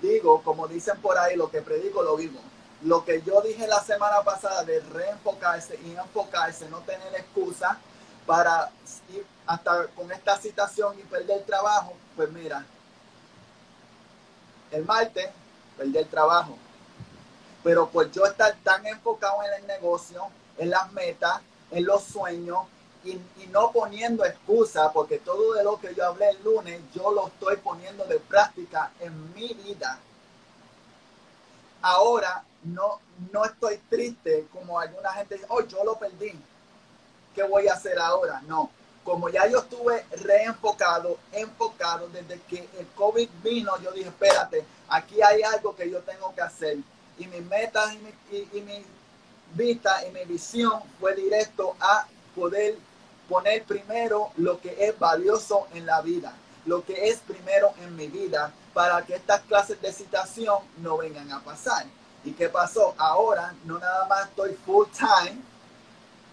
digo, 0.01 0.41
como 0.43 0.67
dicen 0.67 0.99
por 1.01 1.17
ahí, 1.17 1.35
lo 1.35 1.49
que 1.49 1.61
predico 1.61 2.03
lo 2.03 2.15
vivo. 2.15 2.39
Lo 2.83 3.03
que 3.03 3.21
yo 3.23 3.41
dije 3.41 3.67
la 3.67 3.81
semana 3.81 4.21
pasada 4.21 4.63
de 4.63 4.79
reenfocarse 4.79 5.79
y 5.83 5.95
enfocarse, 5.95 6.69
no 6.69 6.79
tener 6.81 7.13
excusa 7.15 7.77
para 8.25 8.69
ir 9.09 9.25
hasta 9.47 9.87
con 9.87 10.11
esta 10.11 10.37
situación 10.37 10.99
y 10.99 11.03
perder 11.03 11.43
trabajo, 11.45 11.93
pues 12.15 12.29
mira, 12.31 12.65
el 14.71 14.85
martes 14.85 15.29
perdí 15.77 15.97
el 15.97 16.07
trabajo. 16.07 16.57
Pero 17.63 17.89
pues 17.89 18.11
yo 18.11 18.25
estar 18.25 18.55
tan 18.63 18.85
enfocado 18.85 19.41
en 19.43 19.61
el 19.61 19.67
negocio, 19.67 20.23
en 20.57 20.69
las 20.69 20.91
metas, 20.93 21.41
en 21.71 21.85
los 21.85 22.03
sueños 22.03 22.59
y, 23.03 23.21
no 23.51 23.71
poniendo 23.71 24.25
excusa, 24.25 24.91
porque 24.91 25.19
todo 25.19 25.53
de 25.53 25.63
lo 25.63 25.79
que 25.79 25.95
yo 25.95 26.05
hablé 26.05 26.29
el 26.29 26.43
lunes, 26.43 26.81
yo 26.93 27.11
lo 27.11 27.27
estoy 27.27 27.57
poniendo 27.57 28.05
de 28.05 28.19
práctica 28.19 28.91
en 28.99 29.33
mi 29.33 29.53
vida. 29.53 29.99
Ahora 31.81 32.43
no, 32.63 32.99
no 33.31 33.45
estoy 33.45 33.77
triste 33.89 34.47
como 34.51 34.79
alguna 34.79 35.13
gente 35.13 35.35
dice, 35.35 35.47
oh, 35.49 35.61
yo 35.61 35.83
lo 35.83 35.97
perdí. 35.97 36.33
¿Qué 37.33 37.43
voy 37.43 37.67
a 37.67 37.73
hacer 37.73 37.97
ahora? 37.99 38.41
No. 38.47 38.69
Como 39.03 39.29
ya 39.29 39.47
yo 39.47 39.59
estuve 39.59 40.05
reenfocado, 40.23 41.17
enfocado 41.31 42.09
desde 42.09 42.41
que 42.41 42.67
el 42.77 42.87
COVID 42.95 43.29
vino, 43.41 43.79
yo 43.81 43.91
dije, 43.91 44.09
espérate, 44.09 44.65
aquí 44.89 45.21
hay 45.21 45.43
algo 45.43 45.75
que 45.75 45.89
yo 45.89 46.01
tengo 46.01 46.33
que 46.35 46.41
hacer. 46.41 46.77
Y 47.17 47.27
mi 47.27 47.39
meta 47.41 47.93
y 47.93 47.97
mi, 47.99 48.09
y, 48.31 48.57
y 48.57 48.61
mi 48.61 48.85
vista 49.53 50.05
y 50.05 50.11
mi 50.11 50.25
visión 50.25 50.81
fue 50.99 51.15
directo 51.15 51.75
a 51.79 52.07
poder 52.37 52.77
poner 53.27 53.63
primero 53.63 54.31
lo 54.37 54.61
que 54.61 54.75
es 54.79 54.97
valioso 54.97 55.67
en 55.73 55.85
la 55.85 56.01
vida, 56.01 56.33
lo 56.65 56.85
que 56.85 57.09
es 57.09 57.17
primero 57.19 57.73
en 57.81 57.95
mi 57.95 58.07
vida, 58.07 58.53
para 58.73 59.03
que 59.03 59.15
estas 59.15 59.41
clases 59.41 59.81
de 59.81 59.91
citación 59.91 60.59
no 60.77 60.97
vengan 60.97 61.31
a 61.31 61.41
pasar. 61.41 61.85
¿Y 62.23 62.31
qué 62.33 62.47
pasó? 62.47 62.93
Ahora 62.97 63.55
no 63.65 63.79
nada 63.79 64.05
más 64.05 64.27
estoy 64.27 64.53
full 64.65 64.85
time 64.95 65.41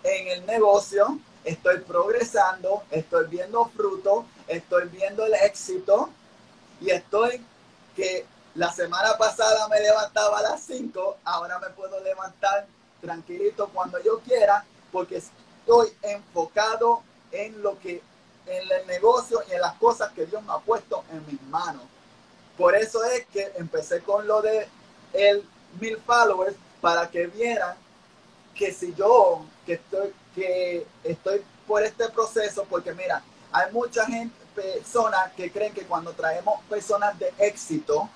en 0.02 0.28
el 0.28 0.46
negocio, 0.46 1.18
estoy 1.42 1.78
progresando, 1.80 2.82
estoy 2.90 3.26
viendo 3.28 3.64
fruto, 3.76 4.26
estoy 4.46 4.88
viendo 4.88 5.25
el 5.25 5.34
éxito 5.34 6.11
y 6.80 6.90
estoy 6.90 7.44
que 7.96 8.26
la 8.54 8.70
semana 8.73 9.16
pasada 9.16 9.68
me 9.68 9.80
levantaba 9.80 10.38
a 10.38 10.42
las 10.42 10.61
5, 10.62 11.18
ahora 11.25 11.58
me 11.58 11.70
puedo 11.70 11.99
levantar 12.00 12.66
tranquilito 13.00 13.70
cuando 13.73 14.02
yo 14.02 14.20
quiera 14.20 14.64
porque 14.92 15.20
estoy 15.64 15.92
enfocado 16.02 17.02
en 17.33 17.62
lo 17.62 17.78
que 17.80 18.02
en 18.47 18.71
el 18.71 18.87
negocio 18.87 19.42
y 19.49 19.54
en 19.54 19.61
las 19.62 19.75
cosas 19.76 20.12
que 20.12 20.26
Dios 20.26 20.42
me 20.42 20.52
ha 20.52 20.59
puesto 20.59 21.02
en 21.11 21.26
mis 21.26 21.40
manos. 21.44 21.83
Por 22.59 22.76
eso 22.76 23.02
es 23.04 23.25
que 23.26 23.50
empecé 23.56 24.02
con 24.02 24.26
lo 24.26 24.42
de 24.42 24.68
el 25.14 25.42
mil 25.80 25.97
followers 25.99 26.54
para 26.83 27.09
que 27.09 27.26
vieran 27.26 27.75
que 28.54 28.73
si 28.73 28.94
yo 28.94 29.44
que 29.64 29.75
estoy 29.75 30.12
que 30.35 30.87
estoy 31.02 31.42
por 31.66 31.83
este 31.83 32.09
proceso 32.11 32.66
porque 32.68 32.92
mira 32.92 33.23
hay 33.50 33.73
mucha 33.73 34.04
gente 34.06 34.35
personas 34.54 35.33
que 35.33 35.50
creen 35.50 35.73
que 35.73 35.85
cuando 35.85 36.12
traemos 36.12 36.61
personas 36.68 37.18
de 37.18 37.33
éxito 37.38 38.09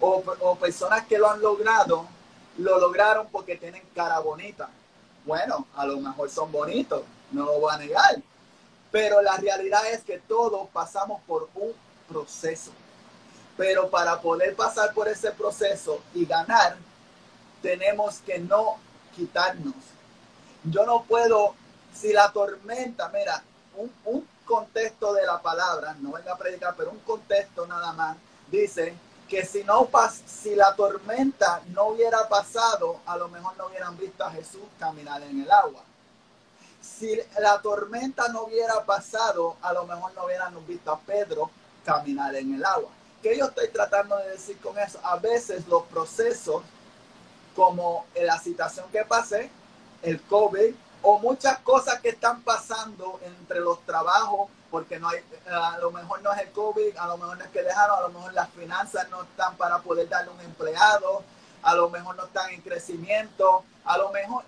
o, 0.00 0.22
o 0.40 0.56
personas 0.56 1.06
que 1.06 1.16
lo 1.16 1.30
han 1.30 1.40
logrado 1.40 2.06
lo 2.58 2.78
lograron 2.78 3.28
porque 3.28 3.56
tienen 3.56 3.82
cara 3.94 4.18
bonita 4.18 4.68
bueno 5.24 5.66
a 5.76 5.86
lo 5.86 5.98
mejor 5.98 6.30
son 6.30 6.50
bonitos 6.50 7.02
no 7.32 7.44
lo 7.44 7.60
voy 7.60 7.74
a 7.74 7.78
negar 7.78 8.22
pero 8.90 9.22
la 9.22 9.36
realidad 9.36 9.86
es 9.92 10.02
que 10.02 10.18
todos 10.18 10.68
pasamos 10.70 11.20
por 11.26 11.48
un 11.54 11.72
proceso 12.08 12.72
pero 13.56 13.90
para 13.90 14.20
poder 14.20 14.56
pasar 14.56 14.92
por 14.94 15.08
ese 15.08 15.30
proceso 15.32 16.00
y 16.14 16.24
ganar 16.24 16.76
tenemos 17.62 18.18
que 18.18 18.38
no 18.38 18.78
quitarnos. 19.14 19.74
Yo 20.64 20.84
no 20.86 21.04
puedo, 21.04 21.54
si 21.94 22.12
la 22.12 22.32
tormenta, 22.32 23.10
mira, 23.10 23.42
un, 23.76 23.92
un 24.04 24.26
contexto 24.44 25.12
de 25.12 25.26
la 25.26 25.40
palabra, 25.40 25.96
no 26.00 26.12
venga 26.12 26.32
a 26.32 26.38
predicar, 26.38 26.74
pero 26.76 26.90
un 26.90 26.98
contexto 27.00 27.66
nada 27.66 27.92
más, 27.92 28.16
dice 28.50 28.94
que 29.30 29.46
si 29.46 29.62
no 29.62 29.86
pas, 29.86 30.22
si 30.26 30.56
la 30.56 30.74
tormenta 30.74 31.62
no 31.68 31.86
hubiera 31.86 32.28
pasado, 32.28 32.98
a 33.06 33.16
lo 33.16 33.28
mejor 33.28 33.56
no 33.56 33.68
hubieran 33.68 33.96
visto 33.96 34.24
a 34.24 34.30
Jesús 34.32 34.62
caminar 34.78 35.22
en 35.22 35.42
el 35.42 35.50
agua. 35.50 35.82
Si 36.82 37.16
la 37.38 37.62
tormenta 37.62 38.28
no 38.28 38.42
hubiera 38.42 38.84
pasado, 38.84 39.56
a 39.62 39.72
lo 39.72 39.86
mejor 39.86 40.12
no 40.14 40.24
hubieran 40.24 40.66
visto 40.66 40.90
a 40.90 40.98
Pedro 40.98 41.48
caminar 41.84 42.34
en 42.34 42.54
el 42.54 42.64
agua. 42.64 42.90
¿Qué 43.22 43.38
yo 43.38 43.46
estoy 43.46 43.68
tratando 43.68 44.16
de 44.16 44.30
decir 44.30 44.58
con 44.58 44.76
eso? 44.78 44.98
A 45.04 45.16
veces 45.16 45.68
los 45.68 45.84
procesos 45.84 46.62
como 47.54 48.06
la 48.16 48.38
situación 48.40 48.86
que 48.90 49.04
pasé, 49.04 49.48
el 50.02 50.20
COVID, 50.22 50.74
o 51.02 51.18
muchas 51.20 51.58
cosas 51.60 52.00
que 52.00 52.10
están 52.10 52.42
pasando 52.42 53.20
entre 53.22 53.60
los 53.60 53.80
trabajos, 53.86 54.48
porque 54.70 54.98
no 54.98 55.08
hay, 55.08 55.20
a 55.50 55.78
lo 55.78 55.90
mejor 55.90 56.22
no 56.22 56.32
es 56.32 56.40
el 56.40 56.50
COVID, 56.52 56.96
a 56.96 57.06
lo 57.08 57.18
mejor 57.18 57.38
no 57.38 57.44
es 57.44 57.50
que 57.50 57.62
dejaron, 57.62 57.98
a 57.98 58.02
lo 58.02 58.10
mejor 58.10 58.32
las 58.32 58.50
finanzas 58.50 59.08
no 59.10 59.22
están 59.22 59.56
para 59.56 59.78
poder 59.80 60.08
darle 60.08 60.30
un 60.30 60.40
empleado, 60.40 61.24
a 61.62 61.74
lo 61.74 61.90
mejor 61.90 62.16
no 62.16 62.24
están 62.24 62.50
en 62.50 62.60
crecimiento, 62.60 63.64
a 63.84 63.98
lo 63.98 64.10
mejor. 64.10 64.44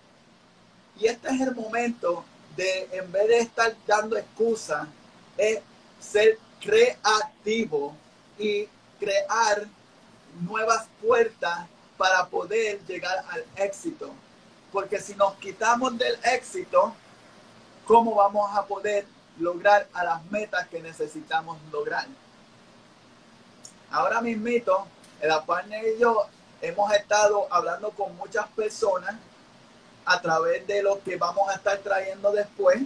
Y 0.99 1.07
este 1.07 1.29
es 1.29 1.41
el 1.41 1.55
momento 1.55 2.25
de, 2.57 2.89
en 2.93 3.11
vez 3.11 3.29
de 3.29 3.39
estar 3.41 3.75
dando 3.87 4.17
excusas, 4.17 4.87
es 5.37 5.61
ser 6.01 6.39
creativo 6.61 7.97
y 8.39 8.69
crear 8.99 9.67
nuevas 10.41 10.87
puertas 11.01 11.67
para 11.97 12.27
poder 12.27 12.81
llegar 12.87 13.25
al 13.31 13.45
éxito. 13.57 14.11
Porque 14.73 15.01
si 15.01 15.15
nos 15.15 15.35
quitamos 15.35 15.99
del 15.99 16.19
éxito, 16.25 16.95
¿cómo 17.87 18.15
vamos 18.15 18.51
a 18.57 18.65
poder 18.65 19.07
lograr 19.39 19.89
a 19.93 20.05
las 20.05 20.25
metas 20.31 20.69
que 20.69 20.81
necesitamos 20.81 21.59
lograr? 21.71 22.07
Ahora 23.91 24.21
mismito, 24.21 24.87
el 25.21 25.31
partner 25.47 25.85
y 25.97 26.01
yo 26.01 26.27
hemos 26.61 26.93
estado 26.93 27.47
hablando 27.51 27.91
con 27.91 28.17
muchas 28.17 28.47
personas 28.49 29.15
a 30.05 30.21
través 30.21 30.67
de 30.67 30.83
lo 30.83 31.03
que 31.03 31.17
vamos 31.17 31.49
a 31.49 31.55
estar 31.55 31.79
trayendo 31.79 32.33
después. 32.33 32.83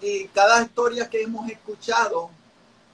Y 0.00 0.28
cada 0.28 0.62
historia 0.62 1.08
que 1.08 1.22
hemos 1.22 1.48
escuchado 1.50 2.30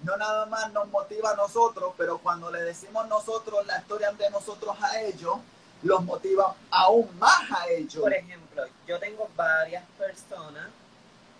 no 0.02 0.16
nada 0.16 0.46
más 0.46 0.72
nos 0.72 0.88
motiva 0.88 1.30
a 1.30 1.36
nosotros, 1.36 1.94
pero 1.96 2.18
cuando 2.18 2.50
le 2.50 2.62
decimos 2.62 3.06
nosotros 3.08 3.64
la 3.66 3.78
historia 3.78 4.12
de 4.12 4.30
nosotros 4.30 4.76
a 4.80 5.00
ellos, 5.00 5.36
los 5.82 6.04
motiva 6.04 6.54
aún 6.70 7.08
más 7.18 7.50
a 7.50 7.68
ellos. 7.68 8.02
Por 8.02 8.12
ejemplo, 8.12 8.64
yo 8.86 8.98
tengo 8.98 9.28
varias 9.36 9.84
personas, 9.98 10.68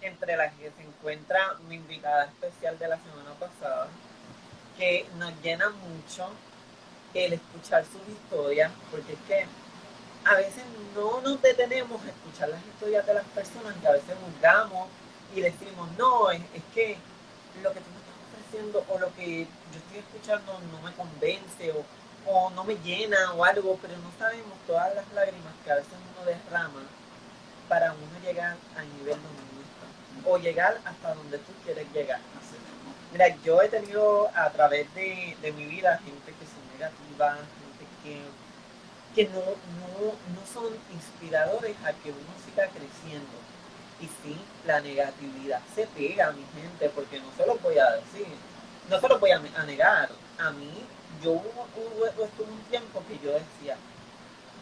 entre 0.03 0.37
las 0.37 0.53
que 0.55 0.71
se 0.71 0.83
encuentra 0.83 1.55
mi 1.69 1.77
invitada 1.77 2.25
especial 2.25 2.79
de 2.79 2.89
la 2.89 2.99
semana 2.99 3.33
pasada, 3.39 3.89
que 4.77 5.07
nos 5.19 5.33
llena 5.43 5.71
mucho 5.71 6.29
el 7.15 7.35
escuchar 7.35 7.85
sus 7.85 8.07
historias, 8.09 8.73
porque 8.91 9.13
es 9.13 9.19
que 9.29 9.47
a 10.25 10.35
veces 10.37 10.63
no 10.95 11.21
nos 11.21 11.41
detenemos 11.43 12.01
a 12.03 12.09
escuchar 12.09 12.49
las 12.49 12.65
historias 12.65 13.07
de 13.07 13.15
las 13.15 13.25
personas 13.27 13.75
y 13.83 13.87
a 13.87 13.93
veces 13.93 14.15
juzgamos 14.25 14.89
y 15.35 15.41
decimos, 15.41 15.89
no, 15.99 16.31
es, 16.31 16.41
es 16.55 16.63
que 16.75 16.97
lo 17.63 17.73
que 17.73 17.81
tú 17.81 17.93
o 18.89 18.99
lo 18.99 19.15
que 19.15 19.45
yo 19.45 19.79
estoy 19.79 19.99
escuchando 19.99 20.59
no 20.71 20.83
me 20.83 20.93
convence 20.93 21.73
o, 21.73 21.85
o 22.31 22.51
no 22.51 22.65
me 22.65 22.75
llena 22.77 23.33
o 23.33 23.45
algo, 23.45 23.79
pero 23.81 23.97
no 23.97 24.11
sabemos 24.19 24.53
todas 24.67 24.95
las 24.95 25.11
lágrimas 25.15 25.55
que 25.65 25.73
a 25.73 25.77
veces 25.77 25.93
uno 25.93 26.27
derrama 26.27 26.83
para 27.69 27.93
uno 27.93 28.21
llegar 28.23 28.57
al 28.77 28.99
nivel 28.99 29.17
donde 29.23 29.52
o 30.25 30.39
llegar 30.39 30.81
hasta 30.85 31.15
donde 31.15 31.39
tú 31.39 31.53
quieres 31.65 31.87
llegar. 31.93 32.21
Mira, 33.13 33.29
yo 33.45 33.61
he 33.61 33.69
tenido 33.69 34.31
a 34.35 34.51
través 34.51 34.93
de, 34.95 35.37
de 35.43 35.53
mi 35.53 35.67
vida 35.67 35.99
gente 35.99 36.33
que 36.33 36.47
son 36.47 36.63
negativa, 36.73 37.35
gente 37.35 37.87
que, 38.03 38.21
que 39.15 39.29
no, 39.31 39.41
no, 39.41 40.13
no 40.35 40.47
son 40.53 40.73
inspiradores 40.93 41.77
a 41.85 41.93
que 41.93 42.11
uno 42.11 42.33
siga 42.45 42.69
creciendo 42.69 43.43
y 44.03 44.07
sí, 44.07 44.37
la 44.67 44.81
negatividad 44.81 45.61
se 45.75 45.87
pega 45.87 46.29
a 46.29 46.33
mi 46.33 46.45
gente, 46.61 46.89
porque 46.89 47.21
no 47.21 47.31
se 47.37 47.47
lo 47.47 47.55
voy 47.59 47.79
a 47.79 47.89
decir, 47.93 48.27
no 48.91 49.01
se 49.01 49.09
lo 49.09 49.19
voy 49.21 49.31
a, 49.31 49.39
negar. 49.65 50.11
A 50.39 50.51
mí, 50.51 50.85
yo 51.23 51.41
estuve 52.25 52.51
un 52.51 52.63
tiempo 52.65 53.03
que 53.07 53.25
yo 53.25 53.33
decía, 53.33 53.77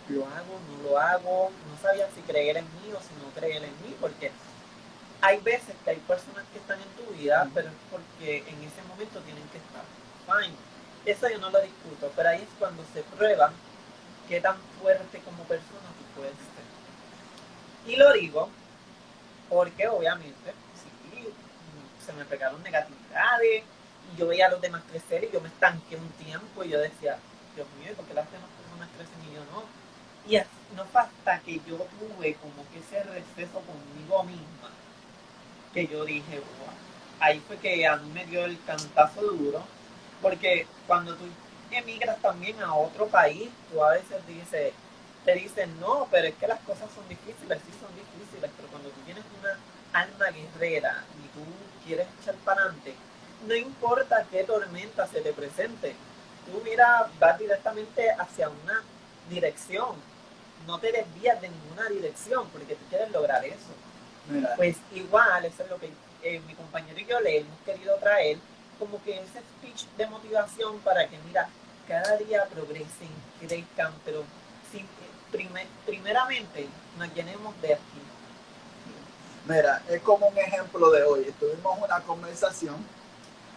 lo 0.08 0.26
hago, 0.26 0.60
no 0.68 0.90
lo 0.90 0.98
hago, 0.98 1.50
no 1.70 1.82
sabía 1.82 2.06
si 2.14 2.20
creer 2.20 2.58
en 2.58 2.64
mí 2.64 2.92
o 2.92 3.00
si 3.00 3.14
no 3.14 3.30
creer 3.34 3.64
en 3.64 3.70
mí, 3.82 3.96
porque 3.98 4.30
hay 5.22 5.38
veces 5.40 5.74
que 5.84 5.90
hay 5.90 5.96
personas 5.98 6.44
que 6.52 6.58
están 6.58 6.78
en 6.80 7.04
tu 7.04 7.12
vida, 7.12 7.48
pero 7.54 7.68
es 7.68 7.74
porque 7.90 8.38
en 8.38 8.62
ese 8.62 8.82
momento 8.88 9.20
tienen 9.20 9.46
que 9.48 9.58
estar. 9.58 9.84
Fine. 10.26 10.56
Eso 11.04 11.28
yo 11.28 11.38
no 11.38 11.50
lo 11.50 11.60
discuto, 11.60 12.12
pero 12.16 12.28
ahí 12.28 12.42
es 12.42 12.48
cuando 12.58 12.84
se 12.92 13.02
prueba 13.02 13.52
qué 14.28 14.40
tan 14.40 14.56
fuerte 14.80 15.18
como 15.20 15.42
persona 15.44 15.88
tú 15.98 16.20
puedes 16.20 16.34
ser. 16.34 17.92
Y 17.92 17.96
lo 17.96 18.12
digo 18.12 18.48
porque 19.48 19.88
obviamente 19.88 20.54
sí, 20.74 21.26
se 22.04 22.12
me 22.12 22.24
pegaron 22.24 22.62
negatividades 22.62 23.64
y 24.12 24.18
yo 24.18 24.28
veía 24.28 24.46
a 24.46 24.50
los 24.50 24.60
demás 24.60 24.82
crecer 24.90 25.24
y 25.24 25.32
yo 25.32 25.40
me 25.40 25.48
estanqué 25.48 25.96
un 25.96 26.08
tiempo 26.10 26.64
y 26.64 26.70
yo 26.70 26.78
decía, 26.78 27.18
Dios 27.56 27.66
mío, 27.80 27.92
¿por 27.96 28.06
qué 28.06 28.14
las 28.14 28.30
demás 28.30 28.48
personas 28.62 28.88
crecen 28.96 29.30
y 29.30 29.34
yo 29.34 29.44
no? 29.52 29.64
Y 30.26 30.36
no 30.76 30.84
fue 30.86 31.00
hasta 31.00 31.40
que 31.40 31.54
yo 31.66 31.76
tuve 31.98 32.34
como 32.34 32.64
que 32.70 32.78
ese 32.78 33.02
receso 33.02 33.60
conmigo 33.60 34.22
misma 34.24 34.70
que 35.72 35.86
yo 35.86 36.04
dije, 36.04 36.38
wow. 36.38 36.74
ahí 37.20 37.40
fue 37.46 37.56
que 37.58 37.86
a 37.86 37.96
mí 37.96 38.10
me 38.12 38.26
dio 38.26 38.44
el 38.44 38.58
cantazo 38.64 39.22
duro, 39.22 39.62
porque 40.20 40.66
cuando 40.86 41.14
tú 41.14 41.24
emigras 41.70 42.20
también 42.20 42.60
a 42.62 42.74
otro 42.74 43.06
país, 43.06 43.48
tú 43.70 43.82
a 43.82 43.90
veces 43.92 44.26
dices, 44.26 44.72
te 45.24 45.34
dicen, 45.34 45.78
no, 45.80 46.08
pero 46.10 46.28
es 46.28 46.34
que 46.34 46.48
las 46.48 46.60
cosas 46.60 46.88
son 46.94 47.06
difíciles, 47.08 47.60
sí 47.64 47.72
son 47.80 47.94
difíciles, 47.94 48.50
pero 48.56 48.68
cuando 48.68 48.88
tú 48.90 49.00
tienes 49.02 49.24
una 49.38 49.56
alma 49.92 50.26
guerrera 50.30 51.04
y 51.18 51.28
tú 51.28 51.44
quieres 51.86 52.06
echar 52.20 52.34
para 52.36 52.62
adelante, 52.62 52.94
no 53.46 53.54
importa 53.54 54.26
qué 54.30 54.44
tormenta 54.44 55.06
se 55.06 55.20
te 55.20 55.32
presente, 55.32 55.94
tú 56.46 56.60
mira, 56.64 57.08
vas 57.18 57.38
directamente 57.38 58.10
hacia 58.10 58.48
una 58.48 58.82
dirección, 59.28 59.96
no 60.66 60.78
te 60.78 60.92
desvías 60.92 61.40
de 61.40 61.48
ninguna 61.48 61.88
dirección 61.88 62.48
porque 62.50 62.74
tú 62.74 62.84
quieres 62.88 63.10
lograr 63.10 63.44
eso. 63.44 63.72
Pues 64.56 64.76
igual, 64.94 65.44
eso 65.44 65.62
es 65.64 65.70
lo 65.70 65.78
que 65.78 65.90
eh, 66.22 66.40
mi 66.46 66.54
compañero 66.54 66.98
y 66.98 67.06
yo 67.06 67.20
le 67.20 67.38
hemos 67.38 67.58
querido 67.64 67.96
traer, 67.96 68.38
como 68.78 69.02
que 69.02 69.16
ese 69.16 69.40
speech 69.40 69.86
de 69.96 70.06
motivación 70.06 70.78
para 70.80 71.08
que, 71.08 71.18
mira, 71.26 71.48
cada 71.88 72.16
día 72.18 72.44
progresen, 72.46 73.10
crezcan, 73.40 73.92
pero 74.04 74.22
sin, 74.70 74.86
primeramente 75.86 76.68
nos 76.98 77.12
llenemos 77.14 77.60
de 77.60 77.74
aquí. 77.74 78.02
Mira, 79.48 79.82
es 79.88 80.00
como 80.02 80.28
un 80.28 80.38
ejemplo 80.38 80.90
de 80.90 81.02
hoy. 81.02 81.34
Tuvimos 81.40 81.78
una 81.78 82.00
conversación 82.00 82.76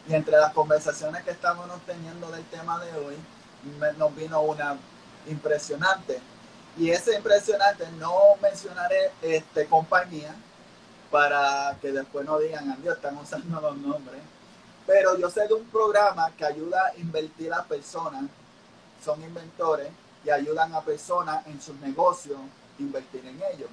y 0.08 0.16
entre 0.16 0.38
las 0.38 0.54
conversaciones 0.54 1.24
que 1.24 1.32
estamos 1.32 1.68
teniendo 1.86 2.32
del 2.32 2.44
tema 2.46 2.84
de 2.84 2.92
hoy, 2.98 3.16
nos 3.98 4.16
vino 4.16 4.42
una 4.42 4.78
impresionante. 5.28 6.20
Y 6.78 6.90
ese 6.90 7.16
impresionante, 7.16 7.86
no 8.00 8.16
mencionaré 8.42 9.12
este, 9.22 9.68
compañía 9.68 10.34
para 11.14 11.78
que 11.80 11.92
después 11.92 12.26
no 12.26 12.40
digan, 12.40 12.72
adiós, 12.72 12.96
están 12.96 13.16
usando 13.20 13.62
los 13.62 13.78
nombres. 13.78 14.20
Pero 14.88 15.16
yo 15.16 15.30
sé 15.30 15.48
de 15.48 15.54
un 15.54 15.66
programa 15.66 16.32
que 16.36 16.44
ayuda 16.44 16.88
a 16.88 16.98
invertir 16.98 17.54
a 17.54 17.64
personas, 17.66 18.24
son 19.06 19.22
inventores, 19.22 19.90
y 20.26 20.32
ayudan 20.32 20.74
a 20.74 20.82
personas 20.82 21.46
en 21.46 21.62
sus 21.62 21.76
negocios 21.82 22.40
invertir 22.80 23.24
en 23.28 23.40
ellos. 23.54 23.70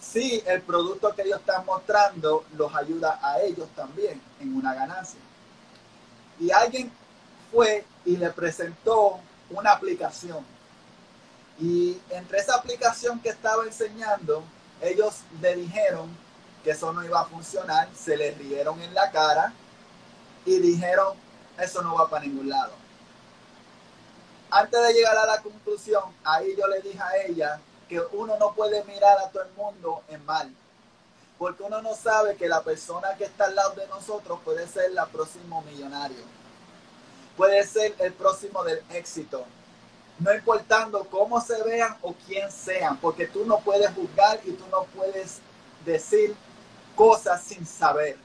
Si 0.00 0.40
el 0.46 0.62
producto 0.62 1.12
que 1.12 1.22
ellos 1.22 1.40
están 1.40 1.66
mostrando 1.66 2.44
los 2.56 2.72
ayuda 2.72 3.18
a 3.20 3.40
ellos 3.40 3.68
también 3.74 4.22
en 4.38 4.54
una 4.54 4.74
ganancia. 4.74 5.18
Y 6.38 6.52
alguien 6.52 6.92
fue 7.50 7.84
y 8.04 8.16
le 8.16 8.30
presentó 8.30 9.18
una 9.50 9.72
aplicación. 9.72 10.44
Y 11.58 11.98
entre 12.10 12.38
esa 12.38 12.54
aplicación 12.54 13.18
que 13.18 13.30
estaba 13.30 13.64
enseñando, 13.64 14.44
ellos 14.82 15.20
le 15.40 15.56
dijeron 15.56 16.10
que 16.62 16.72
eso 16.72 16.92
no 16.92 17.02
iba 17.04 17.20
a 17.20 17.24
funcionar, 17.24 17.88
se 17.94 18.16
le 18.16 18.32
rieron 18.32 18.80
en 18.82 18.94
la 18.94 19.10
cara 19.10 19.52
y 20.44 20.58
dijeron, 20.58 21.16
eso 21.58 21.82
no 21.82 21.94
va 21.94 22.08
para 22.08 22.24
ningún 22.24 22.48
lado 22.48 22.82
antes 24.52 24.82
de 24.82 24.92
llegar 24.92 25.16
a 25.16 25.24
la 25.24 25.40
conclusión, 25.40 26.04
ahí 26.22 26.54
yo 26.58 26.66
le 26.66 26.82
dije 26.82 27.00
a 27.00 27.16
ella 27.24 27.58
que 27.88 27.98
uno 28.12 28.36
no 28.36 28.52
puede 28.52 28.84
mirar 28.84 29.18
a 29.18 29.30
todo 29.30 29.44
el 29.44 29.52
mundo 29.52 30.02
en 30.08 30.22
mal. 30.26 30.54
Porque 31.38 31.62
uno 31.62 31.80
no 31.80 31.94
sabe 31.94 32.36
que 32.36 32.48
la 32.48 32.62
persona 32.62 33.16
que 33.16 33.24
está 33.24 33.46
al 33.46 33.54
lado 33.54 33.74
de 33.74 33.88
nosotros 33.88 34.40
puede 34.44 34.68
ser 34.68 34.90
el 34.90 34.98
próximo 35.10 35.62
millonario. 35.62 36.22
Puede 37.34 37.66
ser 37.66 37.94
el 37.98 38.12
próximo 38.12 38.62
del 38.62 38.82
éxito. 38.90 39.46
No 40.18 40.32
importando 40.34 41.04
cómo 41.10 41.40
se 41.40 41.62
vean 41.62 41.96
o 42.02 42.14
quién 42.26 42.50
sean. 42.50 42.98
Porque 42.98 43.26
tú 43.26 43.44
no 43.44 43.60
puedes 43.60 43.90
juzgar 43.94 44.40
y 44.44 44.52
tú 44.52 44.64
no 44.70 44.84
puedes 44.94 45.38
decir 45.84 46.34
cosas 46.94 47.42
sin 47.42 47.66
saber. 47.66 48.16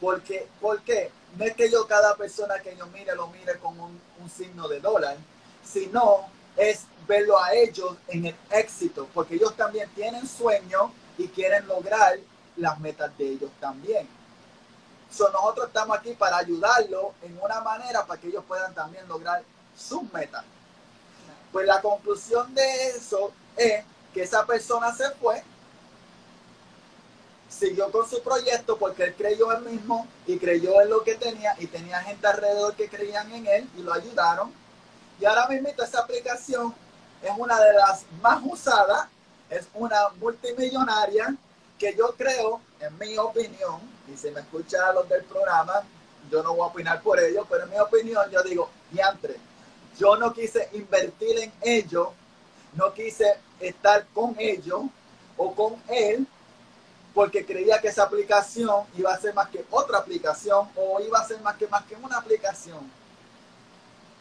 Porque, 0.00 0.48
¿Por 0.60 0.82
qué? 0.82 1.10
No 1.36 1.44
es 1.44 1.54
que 1.54 1.70
yo 1.70 1.86
cada 1.86 2.16
persona 2.16 2.58
que 2.58 2.76
yo 2.76 2.86
mire 2.88 3.14
lo 3.14 3.28
mire 3.28 3.58
con 3.58 3.78
un, 3.80 4.00
un 4.20 4.30
signo 4.30 4.68
de 4.68 4.80
dólar 4.80 5.16
sino 5.64 6.26
es 6.56 6.84
verlo 7.06 7.38
a 7.38 7.54
ellos 7.54 7.96
en 8.08 8.26
el 8.26 8.36
éxito, 8.50 9.08
porque 9.14 9.36
ellos 9.36 9.56
también 9.56 9.88
tienen 9.94 10.26
sueños 10.26 10.90
y 11.18 11.28
quieren 11.28 11.66
lograr 11.66 12.18
las 12.56 12.78
metas 12.80 13.16
de 13.16 13.28
ellos 13.28 13.50
también. 13.60 14.08
So, 15.10 15.30
nosotros 15.30 15.68
estamos 15.68 15.98
aquí 15.98 16.14
para 16.14 16.38
ayudarlos 16.38 17.06
en 17.22 17.38
una 17.42 17.60
manera 17.60 18.06
para 18.06 18.20
que 18.20 18.28
ellos 18.28 18.44
puedan 18.46 18.74
también 18.74 19.06
lograr 19.08 19.42
sus 19.76 20.10
metas. 20.12 20.44
Pues 21.52 21.66
la 21.66 21.80
conclusión 21.80 22.54
de 22.54 22.88
eso 22.88 23.30
es 23.56 23.84
que 24.14 24.22
esa 24.22 24.44
persona 24.46 24.94
se 24.94 25.10
fue, 25.12 25.42
siguió 27.48 27.90
con 27.92 28.08
su 28.08 28.22
proyecto 28.22 28.78
porque 28.78 29.04
él 29.04 29.14
creyó 29.14 29.52
él 29.52 29.62
mismo 29.64 30.06
y 30.26 30.38
creyó 30.38 30.80
en 30.80 30.88
lo 30.88 31.04
que 31.04 31.14
tenía 31.16 31.54
y 31.58 31.66
tenía 31.66 32.00
gente 32.00 32.26
alrededor 32.26 32.74
que 32.74 32.88
creían 32.88 33.30
en 33.32 33.46
él 33.46 33.68
y 33.76 33.82
lo 33.82 33.92
ayudaron. 33.92 34.52
Y 35.20 35.24
ahora 35.26 35.46
mismo 35.48 35.68
esa 35.68 36.00
aplicación 36.00 36.74
es 37.22 37.30
una 37.36 37.60
de 37.60 37.74
las 37.74 38.04
más 38.20 38.40
usadas, 38.44 39.08
es 39.50 39.68
una 39.74 40.08
multimillonaria 40.18 41.36
que 41.78 41.94
yo 41.94 42.14
creo, 42.16 42.60
en 42.80 42.98
mi 42.98 43.16
opinión, 43.18 43.80
y 44.12 44.16
si 44.16 44.30
me 44.30 44.40
escuchan 44.40 44.94
los 44.94 45.08
del 45.08 45.24
programa, 45.24 45.82
yo 46.30 46.42
no 46.42 46.54
voy 46.54 46.62
a 46.62 46.70
opinar 46.70 47.02
por 47.02 47.20
ellos, 47.20 47.46
pero 47.48 47.64
en 47.64 47.70
mi 47.70 47.78
opinión 47.78 48.30
yo 48.30 48.42
digo, 48.42 48.70
diantre, 48.90 49.36
yo 49.98 50.16
no 50.16 50.32
quise 50.32 50.68
invertir 50.72 51.38
en 51.38 51.52
ellos, 51.62 52.08
no 52.74 52.92
quise 52.92 53.36
estar 53.60 54.06
con 54.14 54.34
ellos 54.38 54.82
o 55.36 55.54
con 55.54 55.82
él, 55.88 56.26
porque 57.14 57.44
creía 57.44 57.80
que 57.80 57.88
esa 57.88 58.04
aplicación 58.04 58.86
iba 58.96 59.12
a 59.12 59.20
ser 59.20 59.34
más 59.34 59.48
que 59.50 59.64
otra 59.70 59.98
aplicación 59.98 60.68
o 60.76 61.00
iba 61.00 61.18
a 61.18 61.26
ser 61.26 61.40
más 61.40 61.56
que 61.56 61.66
más 61.68 61.84
que 61.84 61.94
una 61.96 62.18
aplicación. 62.18 62.90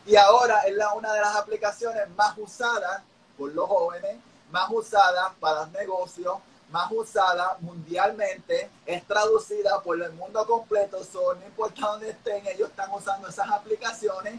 Y 0.06 0.16
ahora 0.16 0.62
es 0.62 0.76
la, 0.76 0.94
una 0.94 1.14
de 1.14 1.22
las 1.22 1.36
aplicaciones 1.36 2.10
más 2.18 2.38
usadas 2.38 3.02
por 3.38 3.54
los 3.54 3.68
jóvenes, 3.68 4.18
más 4.52 4.70
usadas 4.70 5.32
para 5.40 5.68
negocios, 5.68 6.36
más 6.72 6.92
usada 6.92 7.58
mundialmente, 7.60 8.70
es 8.86 9.06
traducida 9.06 9.82
por 9.82 10.02
el 10.02 10.12
mundo 10.14 10.46
completo, 10.46 11.04
son 11.04 11.40
no 11.40 11.46
importa 11.46 11.88
dónde 11.88 12.10
estén, 12.10 12.46
ellos 12.48 12.70
están 12.70 12.92
usando 12.92 13.28
esas 13.28 13.50
aplicaciones 13.50 14.36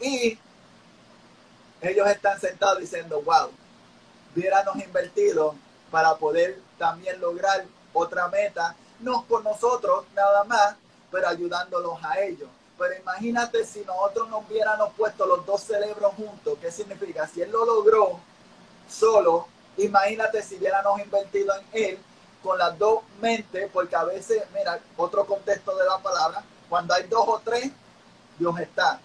y 0.00 0.38
ellos 1.80 2.08
están 2.08 2.40
sentados 2.40 2.80
diciendo, 2.80 3.22
wow, 3.22 3.50
hubiéramos 4.34 4.76
invertido 4.76 5.54
para 5.90 6.16
poder 6.16 6.60
también 6.76 7.20
lograr 7.20 7.64
otra 7.92 8.28
meta, 8.28 8.74
no 9.00 9.24
con 9.26 9.44
nosotros 9.44 10.04
nada 10.14 10.44
más, 10.44 10.76
pero 11.10 11.28
ayudándolos 11.28 11.98
a 12.02 12.20
ellos. 12.20 12.48
Pero 12.78 12.94
imagínate 12.94 13.64
si 13.64 13.80
nosotros 13.80 14.28
nos 14.28 14.48
hubiéramos 14.48 14.92
puesto 14.94 15.26
los 15.26 15.44
dos 15.44 15.62
cerebros 15.62 16.14
juntos, 16.14 16.58
¿qué 16.60 16.70
significa? 16.70 17.26
Si 17.26 17.42
él 17.42 17.50
lo 17.50 17.64
logró 17.64 18.20
solo, 18.88 19.48
imagínate 19.76 20.42
si 20.42 20.56
hubiéramos 20.56 21.00
invertido 21.00 21.54
en 21.54 21.84
él 21.84 21.98
con 22.42 22.56
las 22.56 22.78
dos 22.78 23.00
mentes, 23.20 23.68
porque 23.72 23.96
a 23.96 24.04
veces, 24.04 24.44
mira, 24.54 24.78
otro 24.96 25.26
contexto 25.26 25.76
de 25.76 25.84
la 25.84 25.98
palabra, 25.98 26.44
cuando 26.68 26.94
hay 26.94 27.04
dos 27.04 27.24
o 27.26 27.40
tres, 27.44 27.70
Dios 28.38 28.58
está. 28.60 29.00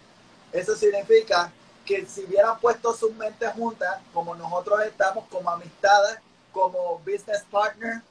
Eso 0.54 0.76
significa 0.76 1.52
que 1.86 2.06
si 2.06 2.24
hubieran 2.24 2.58
puesto 2.60 2.94
sus 2.94 3.14
mentes 3.16 3.52
juntas, 3.54 4.00
como 4.14 4.36
nosotros 4.36 4.82
estamos, 4.84 5.26
como 5.30 5.50
amistades, 5.50 6.20
como 6.54 7.00
business 7.00 7.44
partner, 7.52 8.02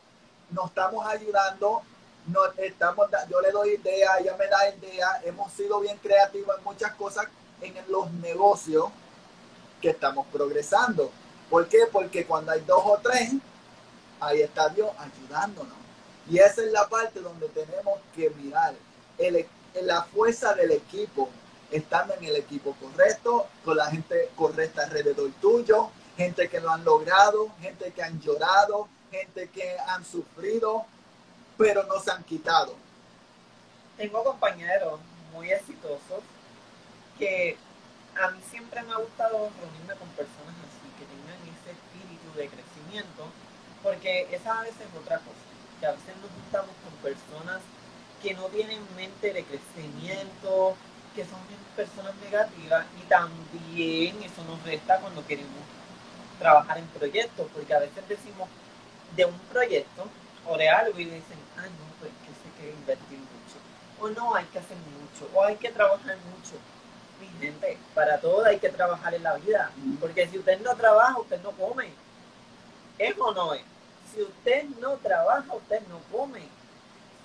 nos 0.50 0.66
estamos 0.66 1.07
ayudando 1.07 1.83
no, 2.26 2.40
estamos, 2.57 3.09
yo 3.28 3.40
le 3.40 3.50
doy 3.50 3.70
idea, 3.70 4.18
ella 4.20 4.37
me 4.38 4.46
da 4.46 4.68
idea, 4.68 5.20
hemos 5.24 5.52
sido 5.52 5.81
bien 5.81 5.96
creativos 5.98 6.57
en 6.57 6.64
muchas 6.64 6.94
cosas 6.94 7.26
en 7.61 7.74
los 7.88 8.11
negocios 8.12 8.87
que 9.81 9.90
estamos 9.90 10.26
progresando. 10.33 11.11
¿Por 11.50 11.66
qué? 11.68 11.87
Porque 11.90 12.24
cuando 12.24 12.52
hay 12.52 12.61
dos 12.61 12.83
o 12.85 12.98
tres, 13.02 13.33
ahí 14.20 14.40
está 14.40 14.68
Dios 14.68 14.90
ayudándonos. 14.98 15.74
Y 16.31 16.38
esa 16.38 16.62
es 16.62 16.70
la 16.70 16.88
parte 16.88 17.20
donde 17.20 17.48
tenemos 17.48 17.98
que 18.14 18.31
mirar 18.31 18.74
el, 19.18 19.44
la 19.83 20.05
fuerza 20.05 20.55
del 20.55 20.70
equipo, 20.70 21.28
estando 21.72 22.14
en 22.14 22.24
el 22.24 22.37
equipo 22.37 22.76
correcto, 22.80 23.48
con 23.64 23.76
la 23.76 23.87
gente 23.87 24.30
correcta 24.37 24.85
alrededor 24.85 25.30
tuyo, 25.40 25.90
gente 26.16 26.48
que 26.48 26.61
lo 26.61 26.70
han 26.70 26.85
logrado, 26.85 27.50
gente 27.61 27.92
que 27.92 28.02
han 28.02 28.20
llorado, 28.20 28.88
gente 29.11 29.48
que 29.48 29.76
han 29.88 30.04
sufrido, 30.04 30.85
pero 31.56 31.85
no 31.85 31.98
se 32.00 32.11
han 32.11 32.22
quitado. 32.24 32.74
Tengo 33.96 34.22
compañeros 34.22 35.00
muy 35.32 35.50
exitosos 35.50 36.20
que 37.18 37.56
a 38.20 38.30
mí 38.30 38.40
siempre 38.50 38.82
me 38.82 38.92
ha 38.92 38.96
gustado 38.96 39.50
reunirme 39.58 39.94
con 39.96 40.08
personas 40.11 40.54
así, 40.68 40.88
que 40.98 41.06
tengan 41.08 41.40
ese 41.48 41.72
espíritu 41.72 42.28
de 42.37 42.48
crecimiento 42.48 43.24
Porque 43.82 44.28
esa 44.30 44.61
a 44.61 44.62
veces 44.62 44.80
es 44.80 45.00
otra 45.00 45.16
cosa, 45.18 45.48
que 45.80 45.87
a 45.87 45.92
veces 45.92 46.14
nos 46.20 46.30
juntamos 46.30 46.76
con 46.85 46.92
personas 47.02 47.61
que 48.22 48.35
no 48.35 48.44
tienen 48.46 48.80
mente 48.94 49.32
de 49.32 49.44
crecimiento, 49.44 50.76
que 51.14 51.25
son 51.25 51.40
personas 51.77 52.14
negativas 52.16 52.87
y 53.01 53.07
también 53.09 54.22
eso 54.22 54.44
nos 54.44 54.62
resta 54.64 54.98
cuando 55.01 55.27
queremos 55.27 55.62
trabajar 56.38 56.79
en 56.79 56.87
proyectos, 56.87 57.46
porque 57.53 57.75
a 57.75 57.81
veces 57.81 58.09
decimos 58.09 58.48
de 59.16 59.25
un 59.25 59.38
proyecto 59.53 60.07
o 60.46 60.57
de 60.57 60.68
algo 60.68 60.98
y 60.98 61.05
dicen, 61.05 61.38
ah, 61.57 61.62
no, 61.62 62.01
pues 62.01 62.11
que 62.22 62.33
se 62.42 62.57
quiere 62.57 62.72
invertir 62.72 63.18
mucho, 63.18 63.59
o 64.01 64.09
no, 64.09 64.35
hay 64.35 64.44
que 64.46 64.59
hacer 64.59 64.77
mucho, 64.77 65.31
o 65.35 65.44
hay 65.44 65.57
que 65.57 65.70
trabajar 65.70 66.16
mucho. 66.37 66.55
Mi 67.20 67.29
gente, 67.38 67.79
para 67.94 68.18
todo 68.18 68.44
hay 68.44 68.59
que 68.59 68.68
trabajar 68.68 69.14
en 69.14 69.22
la 69.22 69.35
vida, 69.35 69.70
porque 70.01 70.27
si 70.27 70.38
usted 70.38 70.61
no 70.61 70.75
trabaja, 70.75 71.18
usted 71.20 71.40
no 71.42 71.53
come. 71.53 71.90
¿Es 72.98 73.14
o 73.18 73.33
no 73.33 73.55
es? 73.55 73.62
Si 74.12 74.22
usted 74.22 74.64
no 74.81 74.96
trabaja, 74.96 75.55
usted 75.55 75.81
no 75.88 76.01
come. 76.11 76.42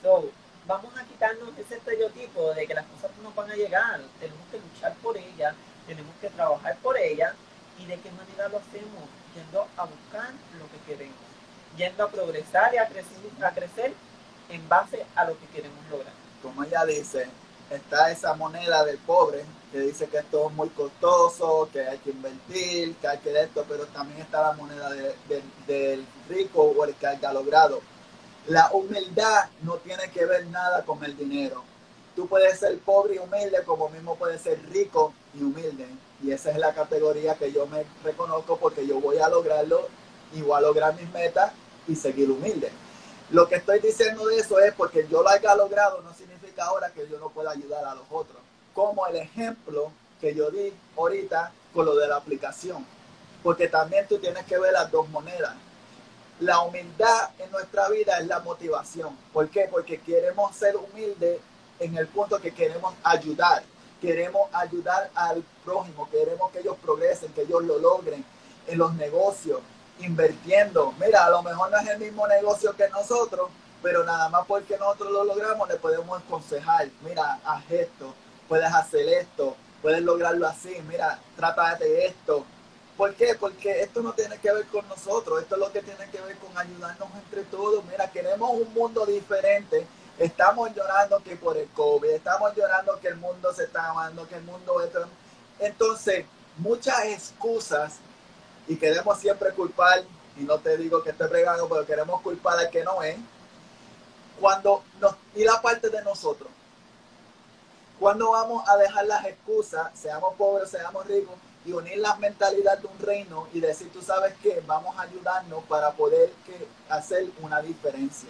So, 0.04 0.30
vamos 0.68 0.94
a 0.98 1.04
quitarnos 1.06 1.58
ese 1.58 1.76
estereotipo 1.76 2.54
de 2.54 2.68
que 2.68 2.74
las 2.74 2.86
cosas 2.86 3.12
no 3.24 3.32
van 3.32 3.50
a 3.50 3.56
llegar. 3.56 4.02
Tenemos 4.20 4.46
que 4.52 4.60
luchar 4.60 4.94
por 5.02 5.18
ellas, 5.18 5.56
tenemos 5.88 6.14
que 6.20 6.30
trabajar 6.30 6.78
por 6.84 6.98
ellas. 6.98 7.34
¿Y 7.80 7.86
de 7.86 7.98
qué 8.00 8.12
manera 8.12 8.50
lo 8.50 8.58
hacemos? 8.58 9.04
Yendo 9.34 9.68
a 9.78 9.86
buscar 9.86 10.32
lo 10.60 10.66
que 10.72 10.80
queremos, 10.86 11.16
yendo 11.78 12.04
a 12.04 12.10
progresar 12.10 12.74
y 12.74 12.78
a 12.78 12.88
crecer, 12.88 13.18
a 13.44 13.52
crecer 13.52 13.94
en 14.50 14.68
base 14.68 15.06
a 15.16 15.26
lo 15.26 15.40
que 15.40 15.46
queremos 15.48 15.80
lograr. 15.90 16.14
Como 16.42 16.64
ella 16.64 16.86
dice, 16.86 17.28
está 17.70 18.12
esa 18.12 18.34
moneda 18.34 18.84
del 18.84 18.98
pobre 18.98 19.46
que 19.72 19.80
dice 19.80 20.08
que 20.08 20.18
esto 20.18 20.48
es 20.48 20.56
muy 20.56 20.70
costoso, 20.70 21.70
que 21.72 21.82
hay 21.82 22.00
que 22.00 22.10
invertir, 22.10 22.96
que 22.96 23.08
hay 23.08 23.20
que 23.20 23.40
esto, 23.40 23.64
pero 23.70 23.86
también 23.88 24.22
está 24.22 24.42
la 24.42 24.54
moneda 24.54 24.90
del 25.68 26.06
rico 26.30 26.64
o 26.64 26.84
el 26.84 26.96
que 26.96 27.08
haya 27.08 27.32
logrado 27.32 27.80
la 28.48 28.70
humildad 28.72 29.50
no 29.64 29.76
tiene 29.76 30.10
que 30.12 30.26
ver 30.26 30.48
nada 30.48 30.84
con 30.84 31.04
el 31.04 31.18
dinero. 31.18 31.64
Tú 32.16 32.28
puedes 32.28 32.60
ser 32.60 32.78
pobre 32.80 33.16
y 33.16 33.18
humilde 33.20 33.64
como 33.66 33.90
mismo 33.90 34.16
puedes 34.16 34.42
ser 34.42 34.60
rico 34.70 35.14
y 35.34 35.44
humilde. 35.44 35.86
Y 36.24 36.32
esa 36.32 36.52
es 36.52 36.58
la 36.58 36.74
categoría 36.74 37.36
que 37.36 37.52
yo 37.52 37.68
me 37.68 37.86
reconozco 38.04 38.58
porque 38.58 38.88
yo 38.88 39.02
voy 39.02 39.18
a 39.18 39.30
lograrlo 39.30 39.88
y 40.34 40.42
voy 40.42 40.58
a 40.58 40.62
lograr 40.62 40.96
mis 40.96 41.12
metas 41.12 41.52
y 41.88 41.96
seguir 41.96 42.32
humilde. 42.32 42.72
Lo 43.32 43.48
que 43.50 43.56
estoy 43.56 43.80
diciendo 43.80 44.26
de 44.26 44.40
eso 44.40 44.60
es 44.60 44.74
porque 44.74 45.06
yo 45.10 45.22
lo 45.22 45.30
haya 45.30 45.54
logrado 45.54 46.02
no 46.02 46.14
significa 46.14 46.66
ahora 46.66 46.90
que 46.92 47.08
yo 47.10 47.20
no 47.20 47.30
pueda 47.30 47.52
ayudar 47.52 47.84
a 47.86 47.96
los 47.96 48.06
otros. 48.10 48.42
Como 48.74 49.06
el 49.08 49.18
ejemplo 49.18 49.92
que 50.22 50.34
yo 50.34 50.50
di 50.50 50.74
ahorita 50.96 51.52
con 51.74 51.86
lo 51.86 51.96
de 51.96 52.08
la 52.08 52.16
aplicación. 52.16 52.86
Porque 53.44 53.68
también 53.68 54.08
tú 54.08 54.18
tienes 54.18 54.46
que 54.46 54.58
ver 54.58 54.72
las 54.72 54.90
dos 54.90 55.08
monedas 55.10 55.54
la 56.40 56.62
humildad 56.62 57.30
en 57.40 57.52
nuestra 57.52 57.90
vida 57.90 58.20
es 58.20 58.28
la 58.28 58.40
motivación. 58.40 59.18
¿Por 59.34 59.50
qué? 59.50 59.68
Porque 59.70 60.00
queremos 60.00 60.56
ser 60.56 60.76
humildes 60.76 61.40
en 61.80 61.98
el 61.98 62.08
punto 62.08 62.40
que 62.40 62.54
queremos 62.54 62.94
ayudar. 63.04 63.64
Queremos 64.02 64.48
ayudar 64.54 65.10
al 65.16 65.44
prójimo, 65.66 66.08
queremos 66.12 66.52
que 66.52 66.60
ellos 66.60 66.78
progresen, 66.82 67.34
que 67.34 67.42
ellos 67.42 67.64
lo 67.64 67.80
logren 67.80 68.24
en 68.68 68.78
los 68.78 68.94
negocios, 68.94 69.62
invirtiendo. 70.00 70.94
Mira, 71.00 71.26
a 71.26 71.30
lo 71.32 71.42
mejor 71.42 71.72
no 71.72 71.78
es 71.80 71.88
el 71.88 71.98
mismo 71.98 72.28
negocio 72.28 72.76
que 72.76 72.88
nosotros, 72.90 73.50
pero 73.82 74.04
nada 74.04 74.30
más 74.30 74.46
porque 74.46 74.78
nosotros 74.78 75.12
lo 75.12 75.24
logramos, 75.24 75.68
le 75.68 75.78
podemos 75.78 76.22
aconsejar, 76.22 76.90
mira, 77.02 77.40
haz 77.44 77.64
esto, 77.72 78.14
puedes 78.48 78.72
hacer 78.72 79.08
esto, 79.08 79.56
puedes 79.82 80.02
lograrlo 80.02 80.48
así, 80.48 80.76
mira, 80.88 81.20
trata 81.36 81.76
de 81.76 82.06
esto, 82.06 82.46
¿Por 82.98 83.14
qué? 83.14 83.36
Porque 83.40 83.82
esto 83.82 84.02
no 84.02 84.14
tiene 84.14 84.40
que 84.40 84.52
ver 84.52 84.66
con 84.68 84.88
nosotros, 84.88 85.42
esto 85.42 85.56
es 85.56 85.62
lo 85.62 85.72
que 85.72 85.84
tiene 85.84 86.10
que 86.10 86.20
ver 86.20 86.36
con 86.38 86.58
ayudarnos 86.58 87.10
entre 87.14 87.44
todos. 87.44 87.86
Mira, 87.86 88.12
queremos 88.12 88.50
un 88.52 88.74
mundo 88.74 89.06
diferente. 89.06 89.86
Estamos 90.18 90.74
llorando 90.74 91.22
que 91.22 91.36
por 91.36 91.56
el 91.58 91.68
COVID, 91.70 92.10
estamos 92.10 92.56
llorando 92.56 93.00
que 93.00 93.10
el 93.10 93.18
mundo 93.18 93.54
se 93.54 93.66
está 93.66 93.92
amando, 93.92 94.28
que 94.28 94.36
el 94.36 94.44
mundo... 94.44 94.82
Está... 94.82 95.08
Entonces, 95.60 96.26
muchas 96.58 97.06
excusas 97.06 97.98
y 98.68 98.76
queremos 98.78 99.20
siempre 99.20 99.52
culpar, 99.52 100.04
y 100.36 100.42
no 100.42 100.58
te 100.58 100.76
digo 100.78 101.04
que 101.04 101.12
esté 101.12 101.26
pregando, 101.26 101.70
pero 101.70 101.86
queremos 101.86 102.20
culpar 102.22 102.58
al 102.58 102.70
que 102.72 102.84
no 102.84 103.04
es, 103.04 103.16
cuando 104.40 104.84
nos, 105.00 105.16
y 105.36 105.44
la 105.44 105.62
parte 105.62 105.90
de 105.90 106.04
nosotros. 106.04 106.50
Cuando 108.00 108.32
vamos 108.32 108.68
a 108.68 108.76
dejar 108.78 109.06
las 109.06 109.26
excusas, 109.26 109.88
seamos 109.94 110.36
pobres, 110.36 110.70
seamos 110.70 111.06
ricos, 111.08 111.36
y 111.68 111.74
unir 111.74 111.98
las 111.98 112.18
mentalidades 112.20 112.82
de 112.82 112.88
un 112.88 112.98
reino 113.00 113.48
y 113.54 113.60
decir, 113.60 113.92
tú 113.92 114.02
sabes 114.02 114.34
qué, 114.42 114.64
vamos 114.66 114.98
a 114.98 115.02
ayudarnos 115.02 115.66
para 115.66 115.92
poder 115.92 116.32
que, 116.46 116.66
hacer 116.88 117.28
una 117.42 117.62
diferencia. 117.62 118.30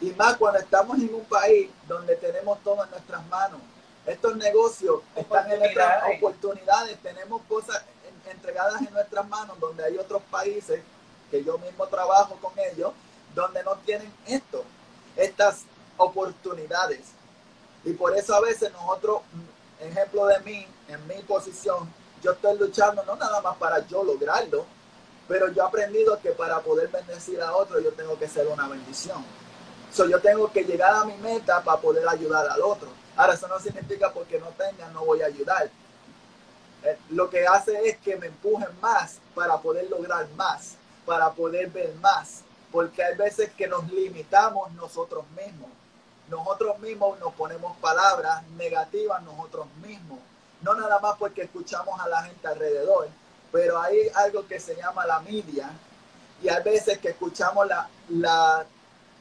Y 0.00 0.12
más 0.12 0.36
cuando 0.36 0.60
estamos 0.60 0.98
en 0.98 1.12
un 1.12 1.24
país 1.24 1.68
donde 1.88 2.14
tenemos 2.14 2.62
todo 2.62 2.84
en 2.84 2.90
nuestras 2.90 3.26
manos. 3.26 3.60
Estos 4.06 4.36
negocios 4.36 5.02
están 5.16 5.50
en 5.50 5.58
nuestras 5.58 6.04
oportunidades, 6.16 6.96
tenemos 7.02 7.42
cosas 7.48 7.82
entregadas 8.30 8.80
en 8.82 8.92
nuestras 8.94 9.28
manos 9.28 9.58
donde 9.58 9.84
hay 9.84 9.98
otros 9.98 10.22
países 10.30 10.80
que 11.28 11.42
yo 11.42 11.58
mismo 11.58 11.86
trabajo 11.88 12.36
con 12.40 12.52
ellos, 12.72 12.92
donde 13.34 13.64
no 13.64 13.74
tienen 13.78 14.12
esto, 14.26 14.64
estas 15.16 15.62
oportunidades. 15.96 17.00
Y 17.84 17.94
por 17.94 18.16
eso 18.16 18.32
a 18.34 18.40
veces 18.40 18.72
nosotros, 18.72 19.22
ejemplo 19.80 20.26
de 20.26 20.38
mí, 20.40 20.66
en 20.88 21.06
mi 21.08 21.20
posición, 21.22 21.88
yo 22.22 22.32
estoy 22.32 22.56
luchando 22.56 23.04
no 23.04 23.16
nada 23.16 23.40
más 23.40 23.56
para 23.56 23.84
yo 23.86 24.04
lograrlo, 24.04 24.64
pero 25.28 25.48
yo 25.48 25.62
he 25.62 25.66
aprendido 25.66 26.18
que 26.20 26.30
para 26.30 26.60
poder 26.60 26.88
bendecir 26.88 27.40
a 27.42 27.54
otro 27.54 27.80
yo 27.80 27.92
tengo 27.92 28.18
que 28.18 28.28
ser 28.28 28.46
una 28.46 28.68
bendición. 28.68 29.24
So, 29.92 30.08
yo 30.08 30.20
tengo 30.20 30.50
que 30.50 30.64
llegar 30.64 30.94
a 30.94 31.04
mi 31.04 31.16
meta 31.18 31.62
para 31.62 31.80
poder 31.80 32.08
ayudar 32.08 32.48
al 32.48 32.62
otro. 32.62 32.88
Ahora, 33.14 33.34
eso 33.34 33.46
no 33.46 33.58
significa 33.58 34.10
porque 34.10 34.38
no 34.38 34.46
tenga, 34.48 34.88
no 34.88 35.04
voy 35.04 35.20
a 35.20 35.26
ayudar. 35.26 35.68
Eh, 36.84 36.98
lo 37.10 37.28
que 37.28 37.46
hace 37.46 37.88
es 37.88 37.98
que 37.98 38.16
me 38.16 38.28
empujen 38.28 38.68
más 38.80 39.18
para 39.34 39.58
poder 39.58 39.90
lograr 39.90 40.26
más, 40.30 40.76
para 41.04 41.30
poder 41.32 41.68
ver 41.68 41.94
más. 41.96 42.42
Porque 42.70 43.04
hay 43.04 43.16
veces 43.16 43.50
que 43.52 43.66
nos 43.66 43.90
limitamos 43.92 44.72
nosotros 44.72 45.26
mismos. 45.36 45.68
Nosotros 46.30 46.78
mismos 46.78 47.18
nos 47.18 47.34
ponemos 47.34 47.76
palabras 47.76 48.42
negativas 48.56 49.22
nosotros 49.22 49.66
mismos 49.82 50.20
no 50.62 50.74
nada 50.74 50.98
más 51.00 51.16
porque 51.18 51.42
escuchamos 51.42 52.00
a 52.00 52.08
la 52.08 52.22
gente 52.22 52.46
alrededor, 52.46 53.08
pero 53.50 53.80
hay 53.80 54.08
algo 54.14 54.46
que 54.46 54.58
se 54.58 54.74
llama 54.76 55.04
la 55.06 55.20
media 55.20 55.70
y 56.42 56.48
hay 56.48 56.62
veces 56.62 56.98
que 56.98 57.10
escuchamos 57.10 57.66
la, 58.08 58.64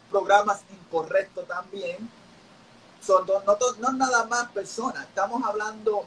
programas 0.09 0.61
incorrectos 0.69 1.47
también. 1.47 2.09
Son 3.01 3.25
no, 3.25 3.41
no 3.79 3.91
nada 3.93 4.25
más 4.25 4.49
personas, 4.51 5.07
estamos 5.07 5.43
hablando, 5.43 6.05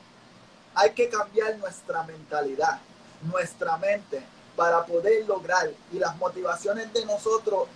hay 0.75 0.91
que 0.93 1.09
cambiar 1.09 1.59
nuestra 1.59 2.05
mentalidad, 2.05 2.79
nuestra 3.23 3.77
mente 3.79 4.23
para 4.55 4.85
poder 4.87 5.27
lograr 5.27 5.69
y 5.93 5.99
las 5.99 6.17
motivaciones 6.17 6.93
de 6.93 7.05
nosotros 7.07 7.67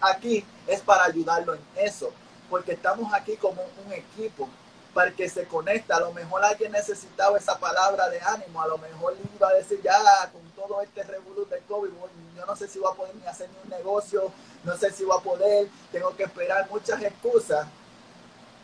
aquí 0.00 0.44
es 0.66 0.80
para 0.80 1.04
ayudarlo 1.04 1.54
en 1.54 1.60
eso, 1.76 2.10
porque 2.50 2.72
estamos 2.72 3.12
aquí 3.14 3.36
como 3.36 3.62
un 3.84 3.92
equipo 3.92 4.48
para 4.96 5.10
que 5.10 5.28
se 5.28 5.44
conecta. 5.44 5.96
A 5.96 6.00
lo 6.00 6.12
mejor 6.14 6.42
alguien 6.42 6.72
necesitaba 6.72 7.36
esa 7.36 7.58
palabra 7.58 8.08
de 8.08 8.18
ánimo, 8.18 8.62
a 8.62 8.66
lo 8.66 8.78
mejor 8.78 9.14
iba 9.34 9.46
a 9.46 9.52
decir 9.52 9.78
ya 9.82 9.92
con 10.32 10.40
todo 10.52 10.80
este 10.80 11.02
revolución 11.02 11.50
de 11.50 11.58
COVID, 11.68 11.90
yo 12.34 12.46
no 12.46 12.56
sé 12.56 12.66
si 12.66 12.78
voy 12.78 12.90
a 12.90 12.96
poder 12.96 13.14
ni 13.14 13.26
hacer 13.26 13.50
ni 13.50 13.56
un 13.62 13.78
negocio, 13.78 14.32
no 14.64 14.74
sé 14.78 14.90
si 14.90 15.04
voy 15.04 15.18
a 15.18 15.22
poder, 15.22 15.68
tengo 15.92 16.16
que 16.16 16.22
esperar 16.22 16.66
muchas 16.70 17.02
excusas. 17.02 17.66